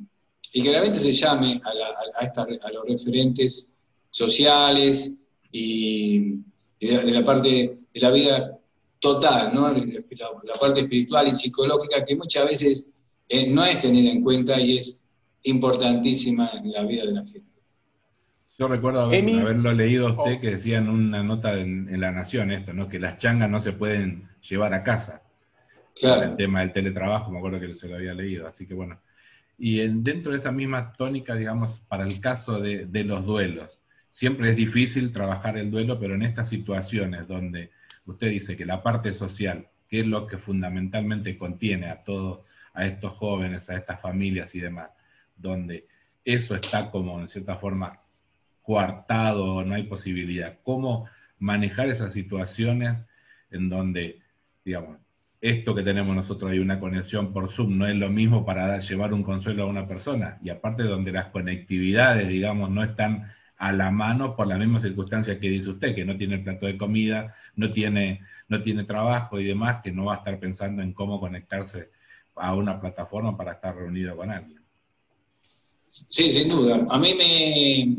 [0.53, 3.73] que realmente se llame a, la- a los referentes
[4.11, 5.19] sociales
[5.51, 6.37] y,
[6.81, 8.59] de, la parte de la vida
[9.01, 9.73] total, ¿no?
[9.73, 12.89] la parte espiritual y psicológica que muchas veces
[13.29, 15.03] eh, no es tenida en cuenta y es
[15.43, 17.41] importantísima en la vida de la gente.
[18.59, 19.39] Yo recuerdo haber- Emi.
[19.41, 20.41] haberlo leído a usted Oh.
[20.41, 22.89] que decía en una nota en, en La Nación esto, ¿no?
[22.89, 25.23] Que las changas no se pueden llevar a casa.
[25.99, 26.31] Claro.
[26.31, 29.01] El tema del teletrabajo, me acuerdo que se lo había leído, así que bueno.
[29.59, 33.81] Y en- dentro de esa misma tónica, digamos, para el caso de, de los duelos,
[34.11, 37.71] siempre es difícil trabajar el duelo, pero en estas situaciones donde
[38.07, 42.41] usted dice que la parte social, que es lo que fundamentalmente contiene a todos,
[42.75, 44.91] a estos jóvenes, a estas familias y demás,
[45.37, 45.87] donde
[46.25, 48.01] eso está como en cierta forma
[48.63, 50.59] coartado, no hay posibilidad.
[50.63, 51.07] ¿Cómo
[51.39, 52.99] manejar esas situaciones
[53.51, 54.21] en donde,
[54.65, 54.99] digamos,
[55.41, 59.13] esto que tenemos nosotros hay una conexión por Zoom, no es lo mismo para llevar
[59.13, 63.91] un consuelo a una persona, y aparte donde las conectividades, digamos, no están a la
[63.91, 67.35] mano por las mismas circunstancias que dice usted, que no tiene el plato de comida,
[67.57, 71.21] no tiene, no tiene trabajo y demás, que no va a estar pensando en cómo
[71.21, 71.91] conectarse
[72.37, 74.63] a una plataforma para estar reunido con alguien.
[76.09, 76.87] Sí, sin duda.
[76.91, 77.97] A mí me...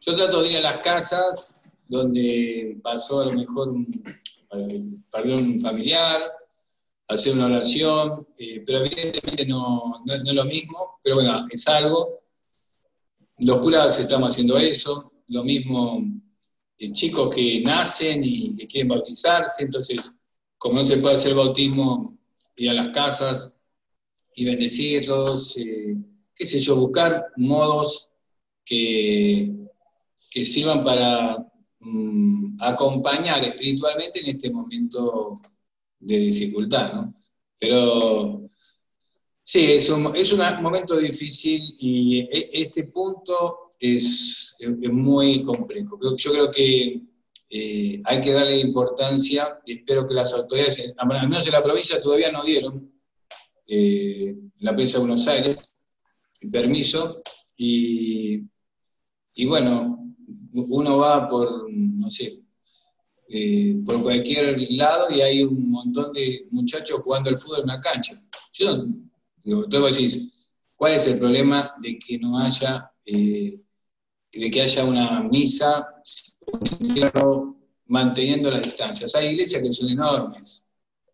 [0.00, 1.58] Yo trato de ir a las casas
[1.88, 4.04] donde pasó a lo mejor un,
[5.10, 6.22] perdió un familiar,
[7.08, 11.66] hacer una oración, eh, pero evidentemente no, no- no es lo mismo, pero bueno, es
[11.66, 12.20] algo.
[13.38, 16.00] Los curas estamos haciendo eso, lo mismo
[16.78, 20.12] eh, chicos que nacen y que quieren bautizarse, entonces,
[20.56, 22.17] como no se puede hacer bautismo,
[22.58, 23.54] ir a las casas
[24.34, 25.96] y bendecirlos, eh,
[26.34, 28.10] qué sé yo, buscar modos
[28.64, 29.52] que,
[30.30, 31.36] que sirvan para
[31.80, 35.34] mm, acompañar espiritualmente en este momento
[36.00, 37.14] de dificultad, ¿no?
[37.58, 38.42] Pero
[39.42, 45.98] sí, es un, es un momento difícil y e- este punto es, es- muy complejo.
[46.16, 47.00] Yo creo que
[47.50, 52.30] eh, hay que darle importancia espero que las autoridades, al menos en la provincia todavía
[52.30, 52.92] no dieron,
[53.66, 55.74] eh, la provincia de Buenos Aires,
[56.50, 57.22] permiso
[57.56, 58.42] y,
[59.34, 60.14] y bueno,
[60.52, 62.42] uno va por, no sé,
[63.30, 67.80] eh, por cualquier lado y hay un montón de muchachos jugando al fútbol en una
[67.80, 68.22] cancha.
[68.52, 68.84] Yo
[69.42, 70.32] digo, tú decís,
[70.76, 73.60] ¿cuál es el problema de que no haya, de
[74.32, 75.86] que haya una misa,
[77.86, 79.14] manteniendo las distancias?
[79.14, 80.64] Hay iglesias que son enormes,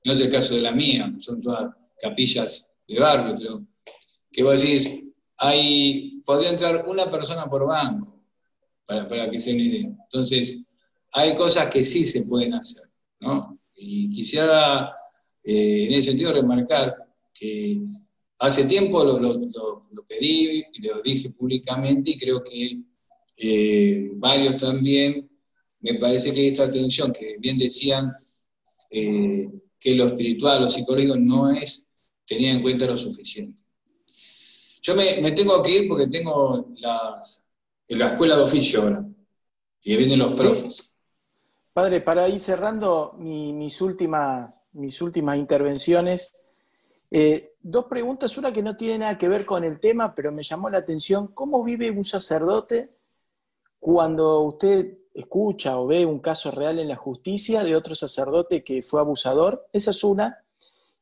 [0.05, 3.67] no es el caso de la mía, son todas capillas de barrio, pero
[4.31, 5.03] que vos decís,
[5.37, 8.21] hay, podría entrar una persona por banco,
[8.87, 9.87] para, para que se den idea.
[9.89, 10.65] Entonces,
[11.13, 12.85] hay cosas que sí se pueden hacer,
[13.21, 13.59] ¿no?
[13.77, 14.95] Y quisiera,
[15.43, 16.95] eh, en ese sentido, remarcar
[17.33, 17.81] que
[18.39, 22.79] hace tiempo lo, lo- lo- lo pedí y lo dije públicamente y creo que
[23.37, 25.29] eh, varios también,
[25.81, 28.11] me parece que esta atención, que bien decían
[28.91, 29.49] eh,
[29.79, 31.87] que lo espiritual, lo psicológico no es
[32.27, 33.63] tenía en cuenta lo suficiente.
[34.83, 37.49] Yo me, me tengo que ir porque tengo las,
[37.89, 39.05] la escuela de oficio ahora,
[39.83, 40.97] y vienen los profes.
[41.73, 46.33] Padre, para ir cerrando mi- mis, últimas, mis últimas intervenciones,
[47.11, 50.43] eh, dos preguntas, una que no tiene nada que ver con el tema, pero me
[50.43, 51.29] llamó la atención.
[51.35, 52.91] ¿Cómo vive un sacerdote
[53.85, 58.81] cuando usted escucha o ve un caso real en la justicia de otro sacerdote que
[58.81, 59.69] fue abusador?
[59.75, 60.39] Esa es una.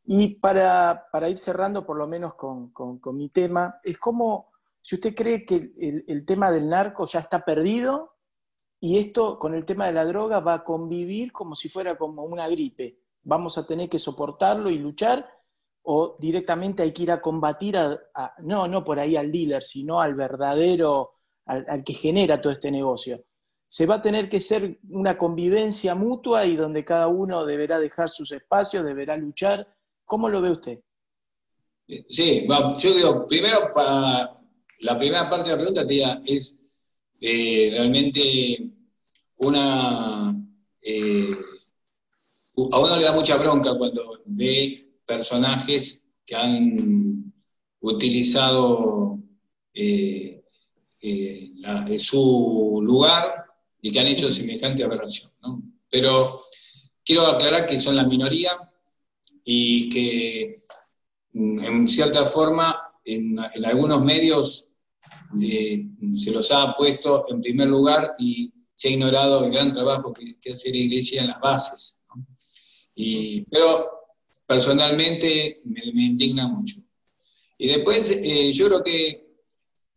[0.04, 4.50] Y para, para ir cerrando, por lo menos con, con- mi tema, es como
[4.80, 8.16] si usted cree que el, el tema del narco ya está perdido
[8.80, 12.24] y esto con el tema de la droga va a convivir como si fuera como
[12.24, 12.98] una gripe.
[13.22, 15.28] Vamos a tener que soportarlo y luchar
[15.84, 18.00] o directamente hay que ir a combatir, a-
[18.42, 21.12] no, no por ahí al dealer, sino al verdadero,
[21.46, 23.24] al, que genera todo este negocio.
[23.68, 28.10] Se va a tener que ser una convivencia mutua y donde cada uno deberá dejar
[28.10, 29.66] sus espacios, deberá luchar.
[30.04, 30.78] ¿Cómo lo ve usted?
[32.08, 34.36] Sí, yo digo, primero para
[34.80, 36.62] la primera parte de la pregunta, tía, es
[37.20, 38.70] eh, realmente
[39.38, 40.34] una...
[40.80, 41.30] eh,
[42.54, 47.32] a uno le da mucha bronca cuando ve personajes que han
[47.80, 49.18] utilizado
[49.72, 50.41] eh,
[51.02, 53.44] eh, la- eh, su lugar
[53.80, 55.30] y que han hecho semejante aberración.
[55.42, 55.60] ¿no?
[55.90, 56.40] Pero
[57.04, 58.52] quiero aclarar que son la minoría
[59.44, 60.62] y que
[61.32, 64.68] mm, en cierta forma en, en algunos medios
[65.40, 65.84] eh,
[66.14, 70.38] se los ha puesto en primer lugar y se ha ignorado el gran trabajo que,
[70.40, 72.00] que hace la iglesia en las bases.
[72.14, 72.24] ¿no?
[72.94, 73.90] Y, pero
[74.46, 76.76] personalmente me, me indigna mucho.
[77.58, 79.31] Y después eh, yo creo que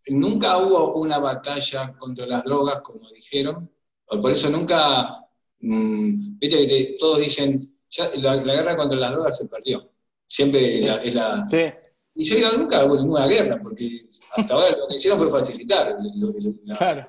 [0.07, 3.69] nunca hubo una batalla contra las drogas, como dijeron,
[4.07, 5.18] por eso nunca,
[5.60, 9.90] mm, viste que todos dicen, ya la, la guerra contra las drogas se perdió.
[10.27, 11.44] Siempre la- es la...
[12.14, 14.06] Y yo digo, nunca hubo ninguna guerra, porque
[14.38, 15.98] hasta ahora lo que hicieron fue facilitar.
[16.15, 17.07] lo- lo- la- Claro.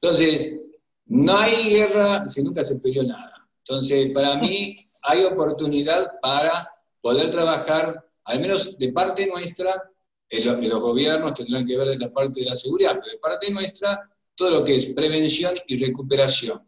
[0.00, 0.60] Entonces,
[1.06, 3.48] no hay guerra si nunca se peleó nada.
[3.58, 9.90] Entonces, para mí hay oportunidad para poder trabajar, al menos de parte nuestra,
[10.30, 14.50] los gobiernos tendrán que ver la parte de la seguridad, pero de parte nuestra, todo
[14.50, 16.60] lo que es prevención y recuperación.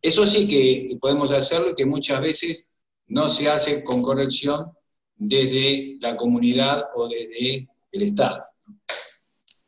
[0.00, 2.70] Eso sí que podemos hacerlo y que muchas veces
[3.08, 4.72] no se hace con corrección
[5.16, 8.44] desde la comunidad o desde el Estado.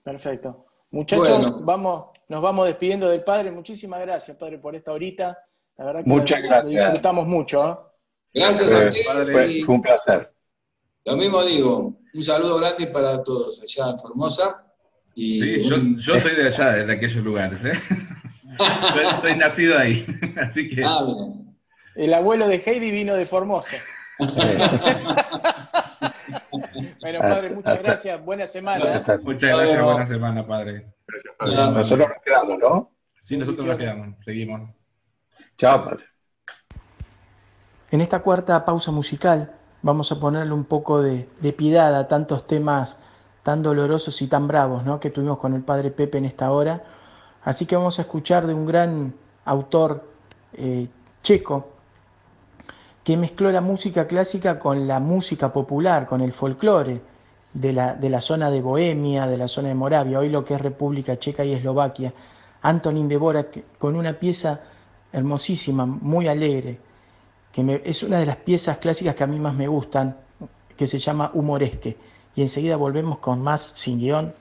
[0.03, 0.67] Perfecto.
[0.91, 1.61] Muchachos, Bueno.
[1.63, 3.51] vamos, nos vamos despidiendo del padre.
[3.51, 5.39] Muchísimas gracias, padre, por esta horita.
[5.77, 6.73] La verdad que Muchas lo- gracias.
[6.73, 7.65] lo disfrutamos mucho.
[7.71, 7.77] ¿eh?
[8.35, 10.33] Gracias a ustedes fue un placer.
[11.05, 14.65] Lo mismo digo, un saludo grande para todos allá en Formosa.
[15.15, 17.73] Y Sí, yo, un- yo soy de allá, de aquellos lugares, ¿eh?
[18.93, 20.05] Soy, soy nacido ahí,
[20.37, 20.83] así que...
[20.85, 21.01] Ah.
[21.95, 23.77] El abuelo de Heidi vino de Formosa.
[27.01, 28.25] bueno, padre, muchas Hasta- gracias.
[28.25, 28.95] Buena semana.
[28.97, 29.85] hasta- Muchas gracias, Bueno.
[29.93, 30.87] buena semana, padre.
[31.41, 32.91] Nosotros nos quedamos, ¿no?
[33.23, 34.71] Sí, nosotros nos quedamos, seguimos.
[35.57, 36.05] Chao, padre.
[37.91, 39.53] En esta cuarta pausa musical
[39.83, 42.99] vamos a ponerle un poco de, de piedad a tantos temas
[43.43, 45.01] tan dolorosos y tan bravos ¿no?
[45.01, 46.83] que tuvimos con el padre Pepe en esta hora.
[47.45, 49.15] Así que vamos a escuchar de un gran
[49.45, 50.05] autor
[50.53, 50.89] eh,
[51.23, 51.69] checo
[53.03, 57.01] que mezcló la música clásica con la música popular, con el folclore
[57.53, 60.55] de la, de la zona de Bohemia, de la zona de Moravia, hoy lo que
[60.55, 62.13] es República Checa y Eslovaquia.
[62.63, 64.61] Antonín Dvorak con una pieza
[65.13, 66.79] hermosísima, muy alegre,
[67.53, 70.17] que me- es una de las piezas clásicas que a mí más me gustan,
[70.77, 71.97] que se llama Humoresque.
[72.35, 74.33] Y enseguida volvemos con más sin guion.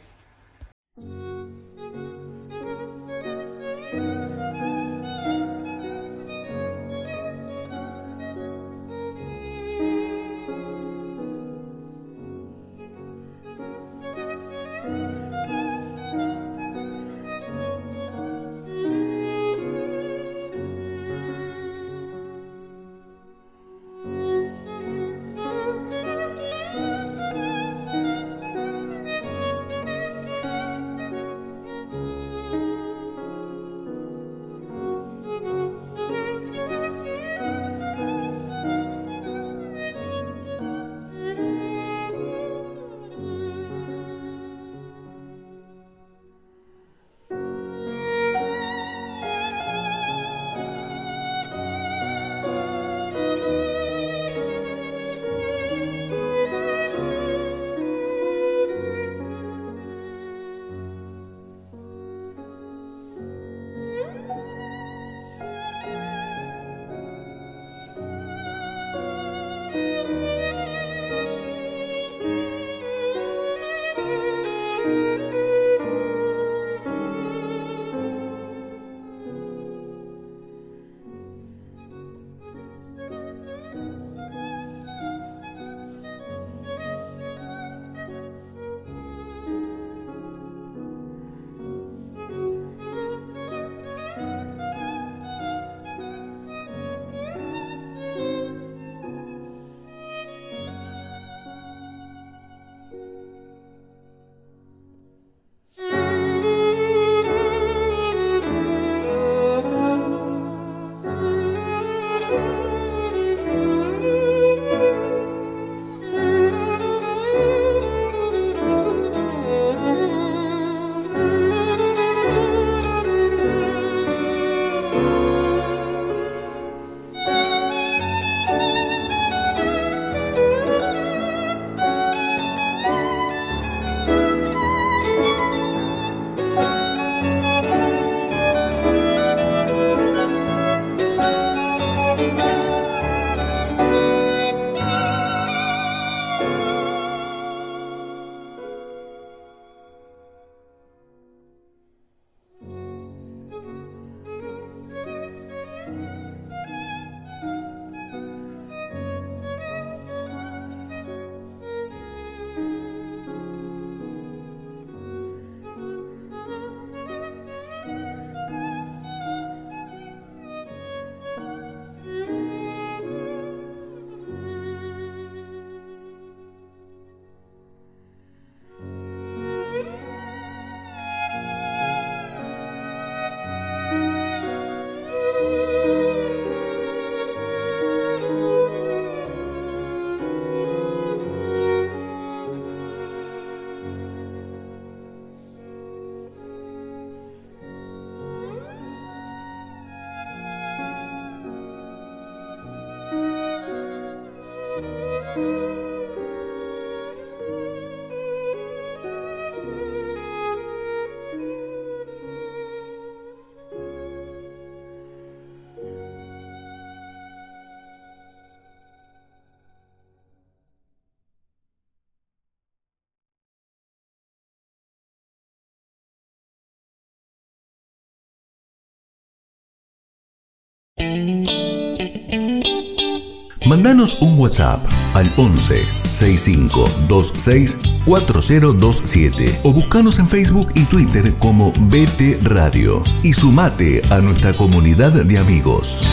[233.68, 241.72] Mandanos un WhatsApp al 11 65 26 4027 o buscanos en Facebook y Twitter como
[241.72, 246.04] BT Radio y sumate a nuestra comunidad de amigos.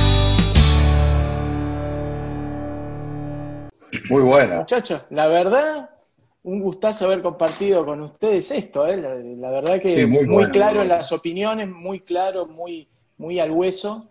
[4.08, 4.58] Muy buena.
[4.58, 5.90] Muchachos, la verdad,
[6.44, 8.96] un gustazo haber compartido con ustedes esto, ¿eh?
[8.96, 10.94] la, la verdad que Sí, muy muy, bueno, claro muy bueno.
[10.94, 14.08] las opiniones, muy claro, muy, muy al hueso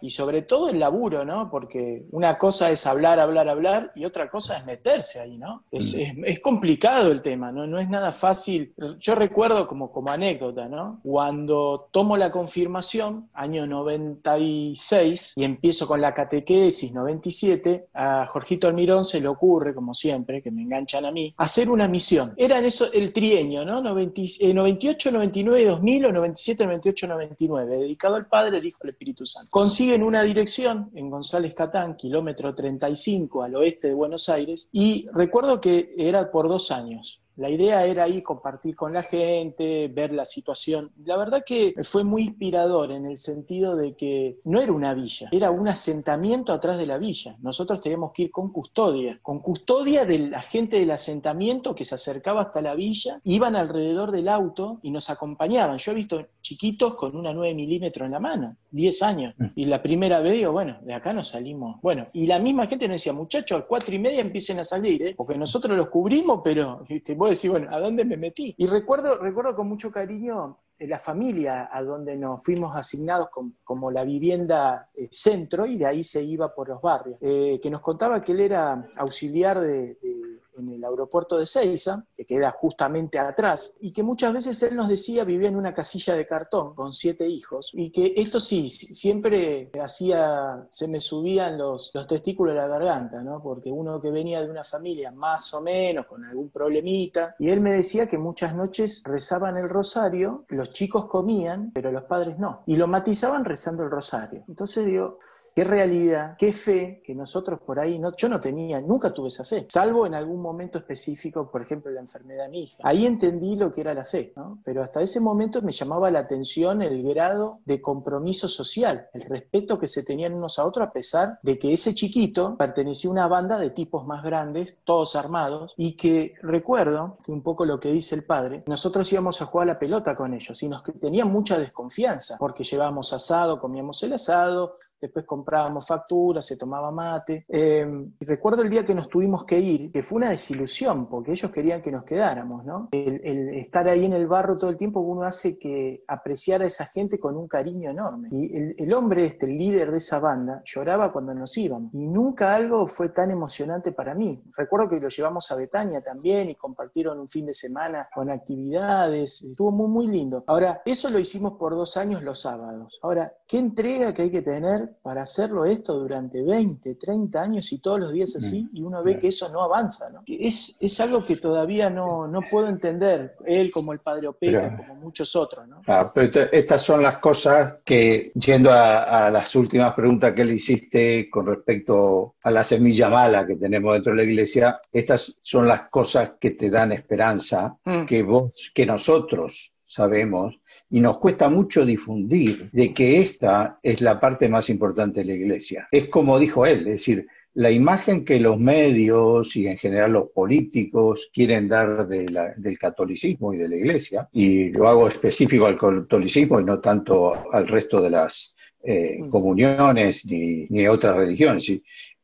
[0.00, 1.50] y sobre todo el laburo, ¿no?
[1.50, 5.64] Porque una cosa es hablar, hablar, hablar y otra cosa es meterse ahí, ¿no?
[5.70, 6.00] Es, Mm.
[6.00, 7.66] es- es complicado el tema, ¿no?
[7.66, 8.72] No es nada fácil.
[8.98, 11.00] Yo recuerdo como, como anécdota, ¿no?
[11.02, 19.04] Cuando tomo la confirmación, año 96, y empiezo con la catequesis 97, a Jorgito Almirón
[19.04, 22.34] se le ocurre, como siempre, que me enganchan a mí, hacer una misión.
[22.36, 23.80] Era en eso el trienio, ¿no?
[23.80, 28.90] 90 eh, 98, 99, 2000 o 97, 98, 99, dedicado al Padre, el Hijo al
[28.90, 29.48] Espíritu Santo.
[29.88, 35.62] Consiguen una dirección en González Catán, kilómetro 35 al oeste de Buenos Aires, y recuerdo
[35.62, 37.22] que era por dos años.
[37.38, 40.90] La idea era ahí compartir con la gente, ver la situación.
[41.04, 45.28] La verdad que fue muy inspirador en el sentido de que no era una villa,
[45.30, 47.36] era un asentamiento atrás de la villa.
[47.40, 51.94] Nosotros teníamos que ir con custodia, con custodia de la gente del asentamiento que se
[51.94, 55.78] acercaba hasta la villa, iban alrededor del auto y nos acompañaban.
[55.78, 59.34] Yo he visto chiquitos con una 9 milímetros en la mano, 10 años.
[59.54, 61.80] Y la primera vez digo, bueno, de acá nos salimos.
[61.82, 65.02] Bueno, y la misma gente nos decía, muchachos, a cuatro y media empiecen a salir,
[65.02, 65.14] ¿eh?
[65.16, 67.14] porque nosotros los cubrimos, pero ¿viste?
[67.28, 68.54] Vos bueno, ¿a dónde me metí?
[68.58, 73.52] Y recuerdo, recuerdo con mucho cariño eh, la familia a donde nos fuimos asignados com-
[73.64, 77.70] como la vivienda eh, centro y de ahí se iba por los barrios, eh, que
[77.70, 80.27] nos contaba que él era auxiliar de- de
[80.60, 84.88] en el aeropuerto de Ceiza, que queda justamente atrás, y que muchas veces él nos
[84.88, 88.92] decía vivía en una casilla de cartón con siete hijos, y que esto sí, si-
[88.94, 93.42] siempre hacía, se me subían los, los testículos de la garganta, ¿no?
[93.42, 97.60] Porque uno que venía de una familia más o menos con algún problemita, y él
[97.60, 102.62] me decía que muchas noches rezaban el rosario, los chicos comían, pero los padres no,
[102.66, 104.44] y lo matizaban rezando el rosario.
[104.48, 105.18] Entonces digo,
[105.58, 109.42] qué realidad, qué fe que nosotros por ahí, no, yo no tenía, nunca tuve esa
[109.42, 112.76] fe, salvo en algún momento específico, por ejemplo, la enfermedad de mi hija.
[112.84, 114.60] Ahí entendí lo que era la fe, ¿no?
[114.64, 119.80] Pero hasta ese momento me llamaba la atención el grado de compromiso social, el respeto
[119.80, 123.26] que se tenían unos a otros a pesar de que ese chiquito pertenecía a una
[123.26, 127.90] banda de tipos más grandes, todos armados, y que recuerdo que un poco lo que
[127.90, 131.32] dice el padre, nosotros íbamos a jugar a la pelota con ellos y nos tenían
[131.32, 137.44] mucha desconfianza, porque llevábamos asado, comíamos el asado, después comprábamos facturas, se tomaba mate.
[137.48, 137.86] Eh,
[138.20, 141.82] recuerdo el día que nos tuvimos que ir, que fue una desilusión, porque ellos querían
[141.82, 142.88] que nos quedáramos, ¿no?
[142.92, 146.66] El, el estar ahí en el barro todo el tiempo, uno hace que apreciar a
[146.66, 148.28] esa gente con un cariño enorme.
[148.32, 151.92] Y el, el hombre este, el líder de esa banda, lloraba cuando nos íbamos.
[151.94, 154.42] Y nunca algo fue tan emocionante para mí.
[154.56, 159.42] Recuerdo que lo llevamos a Betania también y compartieron un fin de semana con actividades.
[159.42, 160.44] Estuvo muy, muy lindo.
[160.46, 162.98] Ahora, eso lo hicimos por dos años los sábados.
[163.02, 167.78] Ahora, ¿qué entrega que hay que tener para hacerlo esto durante 20, 30 años y
[167.78, 168.68] todos los días así?
[168.72, 170.22] Y uno ve que eso no avanza, ¿no?
[170.26, 174.76] Es, es algo que todavía no, no puedo entender, él como el padre Opeca, Pero-
[174.76, 175.82] como muchos otros, ¿no?
[175.86, 180.44] Ah, pero esta- estas son las cosas que, yendo a, a las últimas preguntas que
[180.44, 185.38] le hiciste con respecto a la semilla mala que tenemos dentro de la iglesia, estas
[185.42, 188.04] son las cosas que te dan esperanza, Mm.
[188.06, 190.54] que vos, que nosotros sabemos
[190.90, 195.34] y nos cuesta mucho difundir de que esta es la parte más importante de la
[195.34, 195.88] iglesia.
[195.90, 200.28] Es como dijo él, es decir, la imagen que los medios y en general los
[200.30, 206.60] políticos quieren dar del catolicismo y de la iglesia, y lo hago específico al catolicismo
[206.60, 211.70] y no tanto al resto de las eh, comuniones ni, ni otras religiones,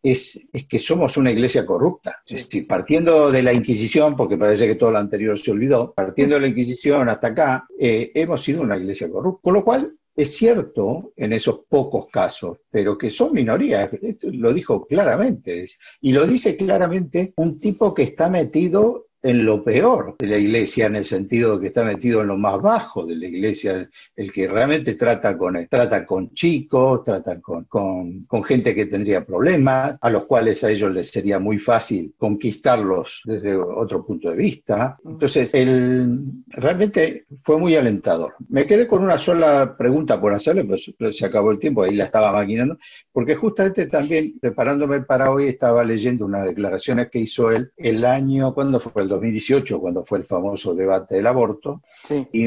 [0.03, 2.23] es, es que somos una iglesia corrupta.
[2.27, 6.35] Es decir, partiendo de la Inquisición, porque parece que todo lo anterior se olvidó, partiendo
[6.37, 9.41] de la Inquisición hasta acá, eh, hemos sido una iglesia corrupta.
[9.43, 13.91] Con lo cual, es cierto en esos pocos casos, pero que son minorías.
[14.23, 15.65] Lo dijo claramente.
[16.01, 20.85] Y lo dice claramente un tipo que está metido en lo peor de la iglesia,
[20.85, 24.31] en el sentido de que está metido en lo más bajo de la iglesia, el,
[24.31, 30.11] que realmente trata con, trata con chicos, trata con, con, gente que tendría problemas, a
[30.11, 34.99] los cuales a ellos les sería muy fácil conquistarlos desde otro punto de vista.
[35.03, 36.19] Entonces, el,
[36.49, 38.35] realmente fue muy alentador.
[38.51, 42.05] Me quedé con una sola pregunta por hacerle, pues se acabó el tiempo, ahí la
[42.05, 42.77] estaba maquinando,
[43.11, 48.53] porque justamente también preparándome para hoy estaba leyendo unas declaraciones que hizo él el año,
[48.53, 49.03] ¿cuándo fue?
[49.03, 51.83] El 2018, cuando fue el famoso debate del aborto.
[52.03, 52.27] Sí.
[52.33, 52.47] Y,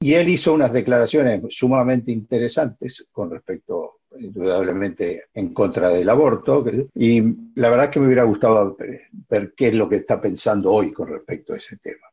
[0.00, 6.64] y él hizo unas declaraciones sumamente interesantes con respecto indudablemente en contra del aborto,
[6.94, 7.22] y
[7.54, 8.76] la verdad que me hubiera gustado
[9.28, 12.06] ver qué es lo que está pensando hoy con respecto a ese tema.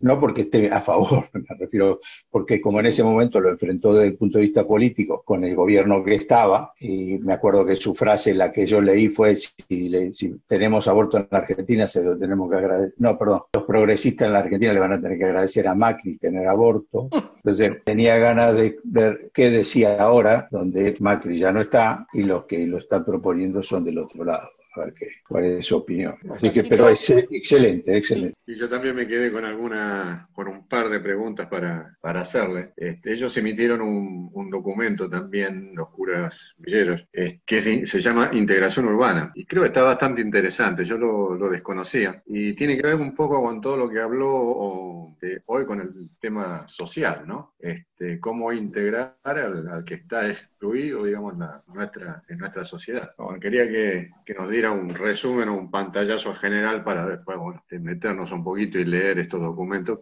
[0.00, 2.00] No porque esté a favor, me refiero,
[2.30, 5.54] porque como en ese momento lo enfrentó desde el punto de vista político con el
[5.54, 10.12] gobierno que estaba, y me acuerdo que su frase, la que yo leí, fue, si,
[10.12, 14.26] si tenemos aborto en la Argentina, se lo tenemos que agradecer, no, perdón, los progresistas
[14.26, 17.08] en la Argentina le van a tener que agradecer a Macri tener aborto.
[17.44, 22.44] Entonces tenía ganas de ver qué decía ahora, donde Macri ya no está y los
[22.44, 26.16] que lo están proponiendo son del otro lado a ver qué, cuál es su opinión.
[26.34, 28.38] Así que, pero es excelente, excelente.
[28.46, 32.72] Y yo también me quedé con alguna, con un par de preguntas para, para hacerle.
[32.76, 37.06] Este, ellos emitieron un, un, documento también, los curas villeros,
[37.44, 39.32] que se llama Integración Urbana.
[39.34, 42.22] Y creo que está bastante interesante, yo lo, lo, desconocía.
[42.26, 45.12] Y tiene que ver un poco con todo lo que habló
[45.46, 47.54] hoy con el tema social, ¿no?
[47.58, 53.14] Este, cómo integrar al, que está excluido, digamos, la, nuestra, en nuestra sociedad.
[53.40, 58.44] Quería que, nos diera un resumen o un pantallazo general para después bueno, meternos un
[58.44, 59.98] poquito y leer estos documentos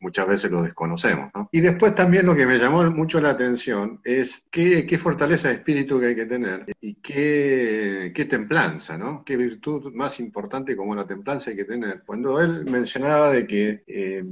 [0.00, 1.30] muchas veces los desconocemos.
[1.34, 1.48] ¿no?
[1.52, 5.54] Y después también lo que me llamó mucho la atención es qué, qué fortaleza de
[5.54, 9.24] espíritu que hay que tener y qué, qué, templanza, ¿no?
[9.24, 12.02] qué virtud más importante como la templanza hay que tener.
[12.04, 14.24] Cuando él mencionaba de que eh,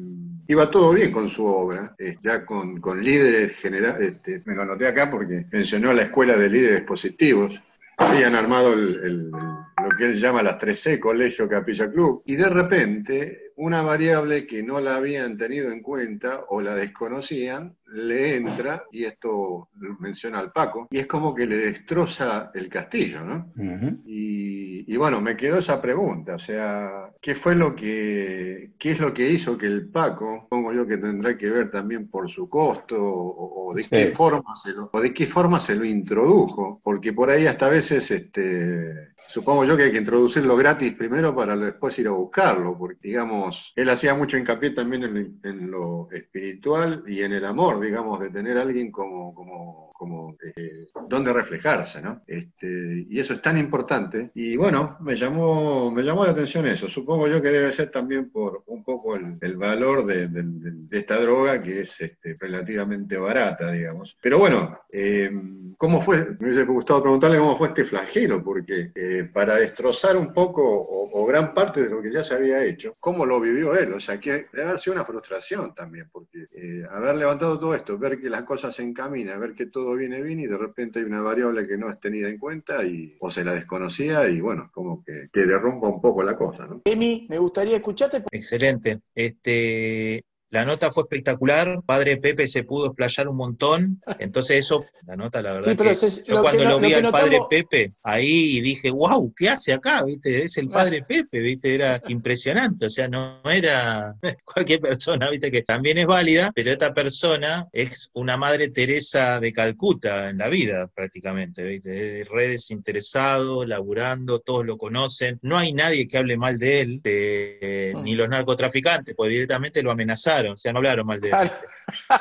[0.49, 4.63] iba todo bien con su obra, eh, ya con, con líderes generales, este, me lo
[4.63, 7.61] anoté acá porque mencionó la escuela de líderes positivos,
[7.97, 13.46] habían armado el, lo que él llama las 3C, Colegio Capilla Club, y de repente
[13.57, 19.05] una variable que no la habían tenido en cuenta o la desconocían, le entra, y
[19.05, 23.53] esto lo menciona al Paco, y es como que le destroza el castillo, ¿no?
[23.57, 24.01] Uh -huh.
[24.05, 29.01] y, y, bueno, me quedó esa pregunta, o sea, ¿qué fue lo que, qué es
[29.01, 32.49] lo que hizo que el Paco, pongo yo que tendrá que ver también por su
[32.49, 33.89] costo, o, o de, sí.
[33.91, 36.81] qué forma se lo, o de qué forma se lo introdujo?
[36.83, 41.35] Porque por ahí hasta a veces, este, supongo yo que hay que introducirlo gratis primero
[41.35, 46.09] para después ir a buscarlo, porque digamos, él hacía mucho hincapié también en, en lo
[46.11, 51.33] espiritual y en el amor, digamos, de tener a alguien como, como, como eh, donde
[51.33, 52.23] reflejarse, ¿no?
[52.27, 54.31] Este, y eso es tan importante.
[54.35, 56.89] Y bueno, me llamó, me llamó la atención eso.
[56.89, 61.63] Supongo yo que debe ser también por un poco el, valor de, de, esta droga
[61.63, 64.17] que es este, relativamente barata, digamos.
[64.21, 65.31] Pero bueno, eh,
[65.79, 66.37] ¿cómo fue?
[66.39, 71.11] Me hubiese gustado preguntarle cómo fue este flagelo, porque eh, para destrozar un poco o,
[71.13, 73.95] o, gran parte de lo que ya se había hecho, ¿cómo lo vivió él?
[73.95, 76.47] O sea, que debe haber sido una frustración también, porque
[76.91, 80.41] haber levantado todo esto, ver que las cosas se encaminan, ver que todo viene bien
[80.41, 83.45] y de repente hay una variable que no es tenida en cuenta y o se
[83.45, 86.83] la desconocía y bueno, como que, que derrumba un poco la cosa, ¿no?
[86.85, 88.23] Emi, me gustaría escucharte.
[88.33, 89.01] Excelente.
[89.15, 95.17] Este, la nota fue espectacular, padre Pepe se pudo explayar un montón, entonces eso, la
[95.17, 97.29] nota la verdad sí, pero es, yo lo cuando que, lo, vi lo al notamos...
[97.29, 100.05] padre Pepe ahí dije, wow, ¿qué hace acá?
[100.05, 100.45] ¿Viste?
[100.45, 101.75] Es el padre Pepe, ¿viste?
[101.75, 104.15] Era impresionante, o sea, no era
[104.45, 105.51] cualquier persona, ¿viste?
[105.51, 110.49] Que también es válida, pero esta persona es una madre Teresa de Calcuta en la
[110.49, 112.21] vida prácticamente, ¿viste?
[112.21, 117.01] Es re desinteresado, laburando, todos lo conocen, no hay nadie que hable mal de él,
[117.03, 121.51] de, ni los narcotraficantes, porque directamente lo amenazaron, o sea, no hablaron mal de él.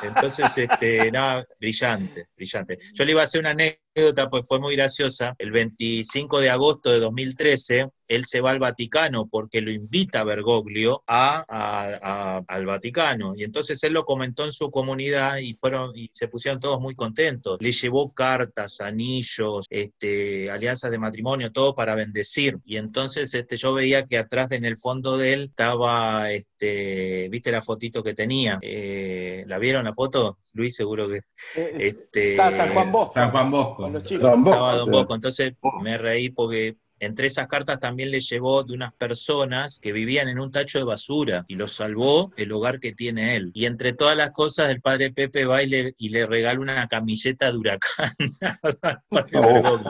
[0.02, 2.78] Entonces, este, nada, brillante, brillante.
[2.94, 3.54] Yo le iba a hacer una
[3.96, 5.34] anécdota, pues fue muy graciosa.
[5.38, 11.02] El 25 de agosto de 2013, él se va al Vaticano porque lo invita Bergoglio
[11.06, 13.34] a, a, a, al Vaticano.
[13.36, 16.94] Y entonces él lo comentó en su comunidad y fueron y se pusieron todos muy
[16.94, 17.58] contentos.
[17.60, 22.58] Le llevó cartas, anillos, este, alianzas de matrimonio, todo para bendecir.
[22.64, 27.50] Y entonces este, yo veía que atrás en el fondo de él estaba, este, viste
[27.50, 28.58] la fotito que tenía.
[28.62, 30.38] Eh, ¿La vieron la foto?
[30.52, 31.20] Luis, seguro que.
[31.54, 33.14] Este, está San Juan Bosco.
[33.14, 33.85] San Juan Bosco.
[33.86, 34.32] Con los chicos.
[34.36, 35.14] Estaba Don Bosco.
[35.14, 40.28] Entonces me reí porque entre esas cartas también le llevó de unas personas que vivían
[40.28, 43.50] en un tacho de basura y lo salvó el hogar que tiene él.
[43.54, 46.88] Y entre todas las cosas, el padre Pepe va y le, y le regala una
[46.88, 48.12] camiseta de huracán
[49.34, 49.80] oh.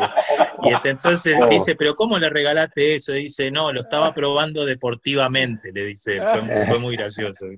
[0.63, 1.47] Y este, entonces oh.
[1.49, 3.15] dice, pero ¿cómo le regalaste eso?
[3.15, 6.21] Y dice, no, lo estaba probando deportivamente, le dice.
[6.21, 7.47] Fue, fue muy gracioso.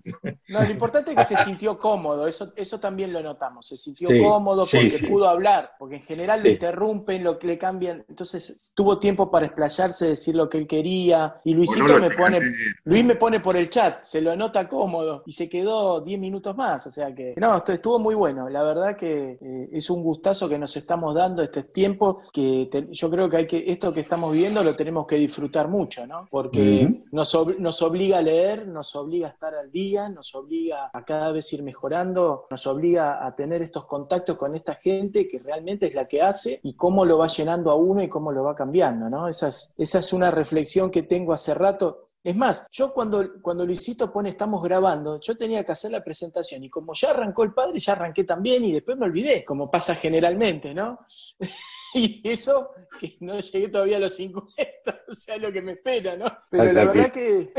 [0.48, 4.08] No, lo importante es que se sintió cómodo, eso, eso también lo notamos, se sintió
[4.08, 5.06] sí, cómodo porque sí, sí.
[5.06, 9.38] pudo hablar, porque en general lo interrumpen, lo que le cambian, entonces tuvo tiempo para
[9.47, 12.40] explayarse, decir lo que él quería, y Luisito no me pone,
[12.85, 16.56] Luis me pone por el chat, se lo nota cómodo, y se quedó 10 minutos
[16.56, 20.02] más, o sea que, no, esto estuvo muy bueno, la verdad que eh, es un
[20.02, 23.93] gustazo que nos estamos dando este tiempo, que te, yo creo que hay que, esto
[23.93, 26.27] que estamos viviendo lo tenemos que disfrutar mucho, ¿no?
[26.31, 27.05] Porque Ujú.
[27.12, 31.05] nos, ob- nos obliga a leer, nos obliga a estar al día, nos obliga a
[31.05, 35.86] cada vez ir mejorando, nos obliga a tener estos contactos con esta gente que realmente
[35.86, 38.55] es la que hace y cómo lo va llenando a uno y cómo lo va
[38.55, 39.27] cambiando, ¿no?
[39.28, 42.09] Esa es, esa es una reflexión que tengo hace rato.
[42.22, 46.64] Es más, yo cuando, cuando Luisito pone estamos grabando, yo tenía que hacer la presentación
[46.64, 49.94] y como ya arrancó el padre, ya arranqué también y después me olvidé, como pasa
[49.94, 50.98] generalmente, ¿no?
[51.94, 54.52] Y eso, que no llegué todavía a los 50,
[55.09, 56.26] o sea, lo que me espera, ¿no?
[56.50, 56.98] Pero Hasta la aquí.
[56.98, 57.52] verdad que...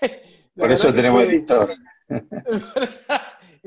[0.56, 1.72] la Por eso que tenemos editor.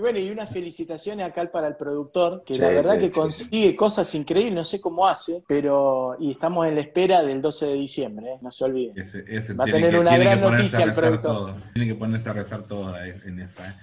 [0.02, 3.12] Y bueno, y unas felicitaciones acá para el productor, que la verdad sí, que sí.
[3.14, 7.68] consigue cosas increíbles, no sé cómo hace, pero y estamos en la espera del 12
[7.68, 8.38] de diciembre, ¿eh?
[8.42, 8.98] no se olviden.
[8.98, 11.54] Ese- ese Va a tener que- una gran noticia a el productor.
[11.74, 13.70] Tiene que ponerse a rezar todo en esa.
[13.70, 13.74] ¿eh?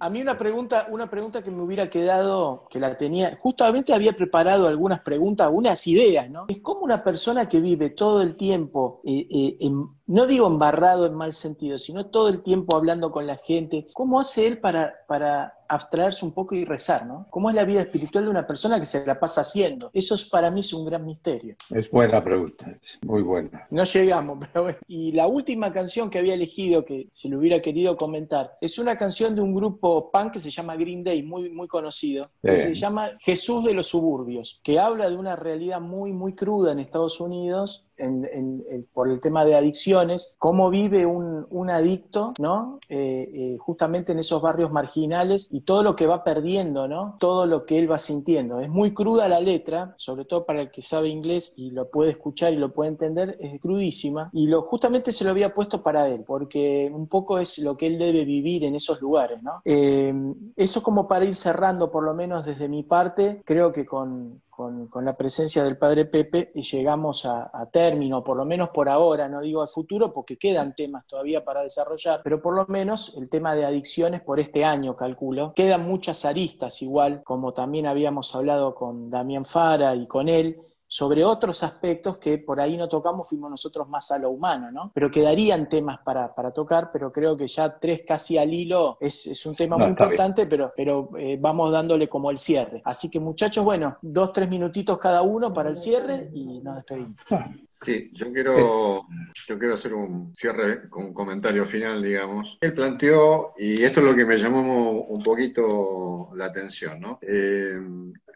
[0.00, 4.12] A mí una pregunta, una pregunta que me hubiera quedado, que la tenía, justamente había
[4.12, 6.44] preparado algunas preguntas, unas ideas, ¿no?
[6.48, 11.06] Es como una persona que vive todo el tiempo, eh, eh, en- no digo embarrado
[11.06, 14.94] en mal sentido, sino todo el tiempo hablando con la gente, ¿cómo hace él para,
[15.06, 17.26] para abstraerse un poco y rezar, ¿no?
[17.28, 19.90] ¿Cómo es la vida espiritual de una persona que se la pasa haciendo?
[19.92, 21.56] Eso es, para mí es un gran misterio.
[21.70, 23.66] Es buena pregunta, es muy buena.
[23.70, 24.78] No llegamos, pero bueno.
[24.88, 28.96] Y la última canción que había elegido, que si lo hubiera querido comentar, es una
[28.96, 32.60] canción de un grupo punk que se llama Green Day, muy, muy conocido, que Bien.
[32.62, 36.78] se llama Jesús de los suburbios, que habla de una realidad muy, muy cruda en
[36.78, 37.84] Estados Unidos.
[37.98, 42.78] En- en- en- por el tema de adicciones, cómo vive un, un adicto, ¿no?
[42.88, 47.16] Eh, eh, justamente en esos barrios marginales y todo lo que va perdiendo, ¿no?
[47.18, 48.60] Todo lo que él va sintiendo.
[48.60, 52.10] Es muy cruda la letra, sobre todo para el que sabe inglés y lo puede
[52.12, 54.30] escuchar y lo puede entender, es crudísima.
[54.32, 57.86] Y lo, justamente se lo había puesto para él, porque un poco es lo que
[57.86, 59.60] él debe vivir en esos lugares, ¿no?
[59.64, 60.12] Eh,
[60.56, 65.04] eso como para ir cerrando, por lo menos desde mi parte, creo que con, con,
[65.04, 69.28] la presencia del padre Pepe y llegamos a, a término, por lo menos por ahora,
[69.28, 73.30] no digo al futuro porque quedan temas todavía para desarrollar, pero por lo menos el
[73.30, 75.52] tema de adicciones por este año, calculo.
[75.54, 81.22] Quedan muchas aristas igual, como también habíamos hablado con Damián Fara y con él, sobre
[81.22, 84.90] otros aspectos que por ahí no tocamos, fuimos nosotros más a lo humano, ¿no?
[84.94, 89.26] Pero quedarían temas para, para tocar, pero creo que ya tres casi al hilo es,
[89.26, 90.02] es un tema No, muy bien.
[90.08, 92.80] importante, pero, pero eh, vamos dándole como el cierre.
[92.84, 97.16] Así que muchachos, bueno, dos, tres minutitos cada uno para el cierre y nos despedimos.
[97.80, 99.06] Sí, yo quiero,
[99.46, 102.58] yo quiero hacer un cierre con un comentario final, digamos.
[102.60, 107.20] Él planteó, y esto es lo que me llamó un poquito la atención, ¿no?
[107.22, 107.78] Eh,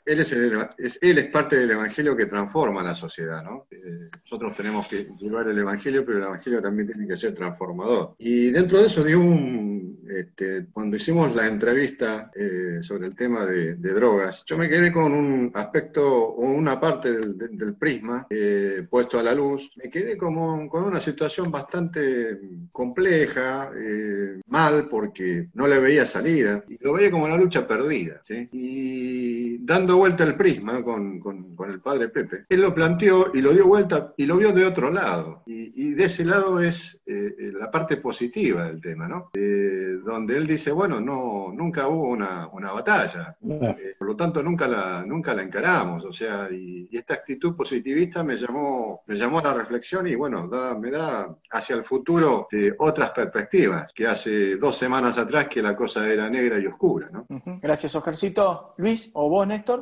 [0.05, 3.67] él, es el- es, él es parte del Evangelio que transforma la sociedad, ¿no?
[3.71, 8.15] Eh, nosotros tenemos que llevar el Evangelio, pero el Evangelio también tiene que ser transformador.
[8.19, 13.47] Y dentro de eso dio un, este, cuando hicimos la entrevista eh, sobre el tema
[13.47, 18.27] de, de drogas, yo me quedé con un aspecto o una parte del, del- prisma
[18.31, 22.39] eh, puesto a la luz, me quedé como con una situación bastante
[22.71, 28.21] compleja, eh, mal, porque no le veía salida, y lo veía como una lucha perdida.
[28.25, 28.49] ¿sí?
[28.53, 33.41] Y dando vuelta el prisma con, con- con el padre Pepe, él lo planteó y
[33.41, 35.43] lo dio vuelta y lo vio de otro lado.
[35.47, 39.31] Y, y de ese lado es eh, eh, la parte positiva del tema, ¿no?
[39.35, 43.37] Eh, donde él dice, bueno, no, nunca hubo una, una batalla,
[43.79, 47.55] eh, por lo tanto nunca la, nunca la encaramos, o sea, y, y esta actitud
[47.55, 51.85] positivista me llamó, me llamó a la reflexión y bueno, da- me da hacia el
[51.85, 52.49] futuro
[52.79, 57.27] otras perspectivas, que hace dos semanas atrás que la cosa era negra y oscura, ¿no?
[57.61, 58.75] Gracias, Oscarcito.
[58.79, 59.82] Luis, o vos, Néstor.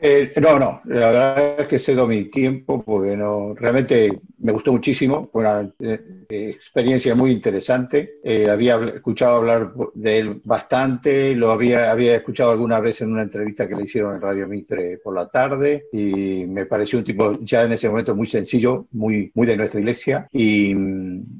[0.00, 4.72] Eh, no, no, la verdad es que cedo mi tiempo porque no, realmente me gustó
[4.72, 8.20] muchísimo, fue una eh, eh, experiencia muy interesante.
[8.48, 13.66] Había escuchado hablar de él bastante, lo había, había escuchado alguna vez en una entrevista
[13.66, 17.64] que le hicieron en Radio Mitre por la tarde y me pareció un tipo ya
[17.64, 20.72] en ese momento muy sencillo, muy, muy de nuestra iglesia y,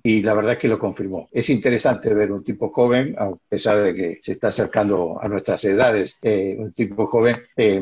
[0.02, 1.28] y la verdad es que lo confirmó.
[1.30, 5.64] Es interesante ver un tipo joven, a pesar de que se está acercando a nuestras
[5.64, 7.80] edades, un tipo joven eh,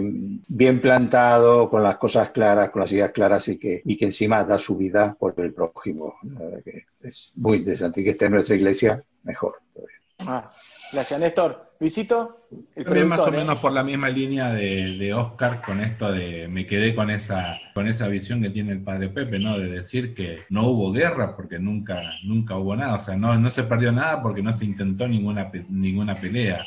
[0.66, 4.42] bien plantado, con las cosas claras, con las ideas claras y que, y que encima
[4.42, 6.16] da su vida por el prójimo.
[7.00, 9.60] Es muy interesante y que esté en nuestra iglesia, mejor.
[10.26, 10.44] Ah,
[10.92, 11.66] gracias, Néstor.
[11.78, 13.28] Luisito, el También más o.
[13.28, 13.32] ¿eh?
[13.32, 17.54] menos por la misma línea de, de Oscar con esto de me quedé con esa
[17.74, 19.58] con esa visión que tiene el padre Pepe, ¿no?
[19.58, 23.50] De decir que no hubo guerra porque nunca nunca hubo nada, o sea, no, no
[23.50, 26.64] se perdió nada porque no se intentó ninguna ninguna pelea.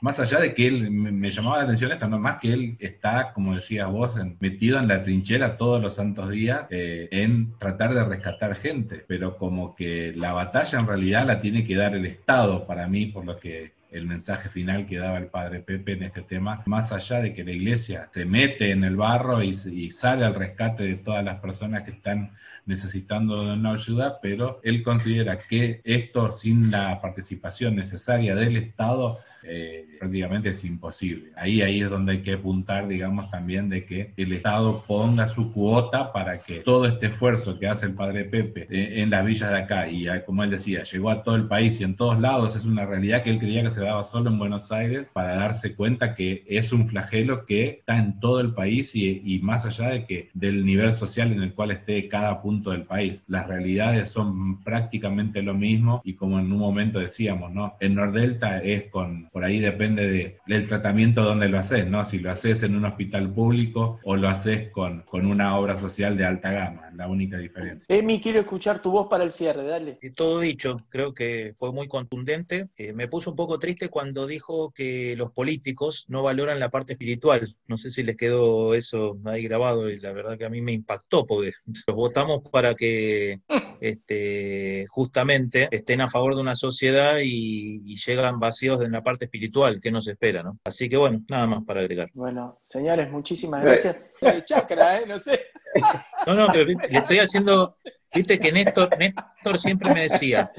[0.00, 3.32] Más allá de que él me, llamaba la atención esto, no más que él está,
[3.32, 8.04] como decías vos, metido en la trinchera todos los santos días eh, en tratar de
[8.04, 12.66] rescatar gente, pero como que la batalla en realidad la tiene que dar el Estado
[12.66, 16.22] para mí, por lo que el mensaje final que daba el padre Pepe en este
[16.22, 20.24] tema, más allá de que la iglesia se mete en el barro y, y sale
[20.24, 22.32] al rescate de todas las personas que están
[22.66, 29.18] necesitando de una ayuda, pero él considera que esto sin la participación necesaria del Estado
[29.42, 31.30] eh, prácticamente es imposible.
[31.36, 35.52] Ahí, ahí es donde hay que apuntar, digamos, también de que el Estado ponga su
[35.52, 39.50] cuota para que todo este esfuerzo que hace el padre Pepe eh, en las villas
[39.50, 42.18] de acá, y ah, como él decía, llegó a todo el país y en todos
[42.20, 45.36] lados, es una realidad que él creía que se daba solo en Buenos Aires, para
[45.36, 49.90] darse cuenta que es un flagelo que está en todo el país y, más allá
[49.90, 53.22] de que del nivel social en el cual esté cada punto del país.
[53.28, 57.76] Las realidades son prácticamente lo mismo y como en un momento decíamos, ¿no?
[57.80, 62.04] En Nordelta es con por ahí depende de, del tratamiento donde lo haces, ¿no?
[62.04, 66.16] Si lo haces en un hospital público o lo haces con, con una obra social
[66.16, 67.84] de alta gama, la única diferencia.
[67.88, 69.98] Emi, quiero escuchar tu voz para el cierre, dale.
[70.02, 72.68] Y todo dicho, creo que fue muy contundente.
[72.76, 76.92] Eh, me puso un poco triste cuando dijo que los políticos no valoran la parte
[76.92, 77.56] espiritual.
[77.66, 80.72] No sé si les quedó eso ahí grabado y la verdad que a mí me
[80.72, 81.52] impactó porque
[81.86, 83.40] los votamos para que
[83.80, 89.17] este, justamente estén a favor de una sociedad y, y llegan vacíos en la parte
[89.24, 90.58] espiritual que nos espera, ¿no?
[90.64, 92.10] Así que bueno, nada más para agregar.
[92.14, 93.96] Bueno, señores, muchísimas gracias.
[94.20, 95.04] Eh, chakra, ¿eh?
[95.06, 95.46] No sé.
[96.26, 97.76] No, no, pero le estoy haciendo,
[98.12, 100.50] viste que Néstor, Néstor siempre me decía,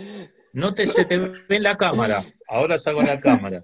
[0.53, 3.61] no te se te ve en la cámara, ahora salgo en la cámara.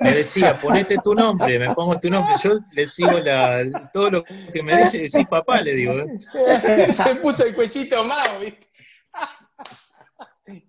[0.00, 2.34] Me decía, ponete tu nombre, me pongo tu nombre.
[2.42, 5.92] Yo le sigo la, todo lo que me dice, decís papá, le digo.
[5.92, 6.88] ¿eh?
[6.92, 8.66] Se puso el cuellito más, ¿viste?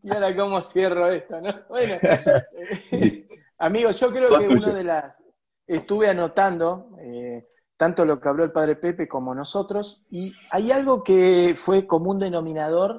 [0.04, 1.54] Y ahora cómo cierro esto, ¿no?
[1.70, 2.00] Bueno,
[3.58, 5.24] amigos, yo creo que una de las...
[5.66, 7.42] Estuve anotando eh,
[7.78, 12.20] tanto lo que habló el padre Pepe como nosotros, y hay algo que fue común
[12.20, 12.94] denominador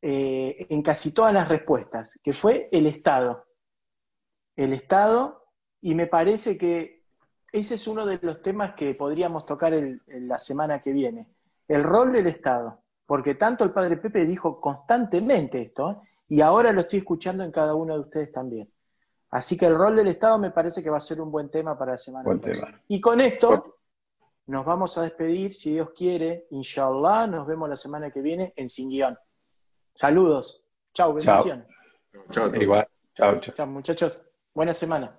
[0.00, 3.44] eh, en casi todas las respuestas, que fue el Estado.
[4.54, 5.46] El Estado,
[5.80, 7.02] y me parece que
[7.52, 11.26] ese es uno de los temas que podríamos tocar el- en la semana que viene,
[11.66, 16.82] el rol del Estado, porque tanto el padre Pepe dijo constantemente esto, y ahora lo
[16.82, 18.70] estoy escuchando en cada uno de ustedes también.
[19.30, 21.76] Así que el rol del Estado me parece que va a ser un buen tema
[21.76, 22.80] para la semana Buen tema.
[22.88, 23.78] Y con esto
[24.46, 28.68] nos vamos a despedir, si Dios quiere, inshallah, nos vemos la semana que viene en
[28.68, 29.18] Sin Guión.
[29.92, 30.64] Saludos.
[30.94, 31.66] Chau, bendiciones.
[32.30, 32.54] Chao.
[32.54, 32.86] Igual.
[33.14, 33.54] Chao, chao.
[33.54, 34.22] Chao, muchachos.
[34.54, 35.18] Buena semana.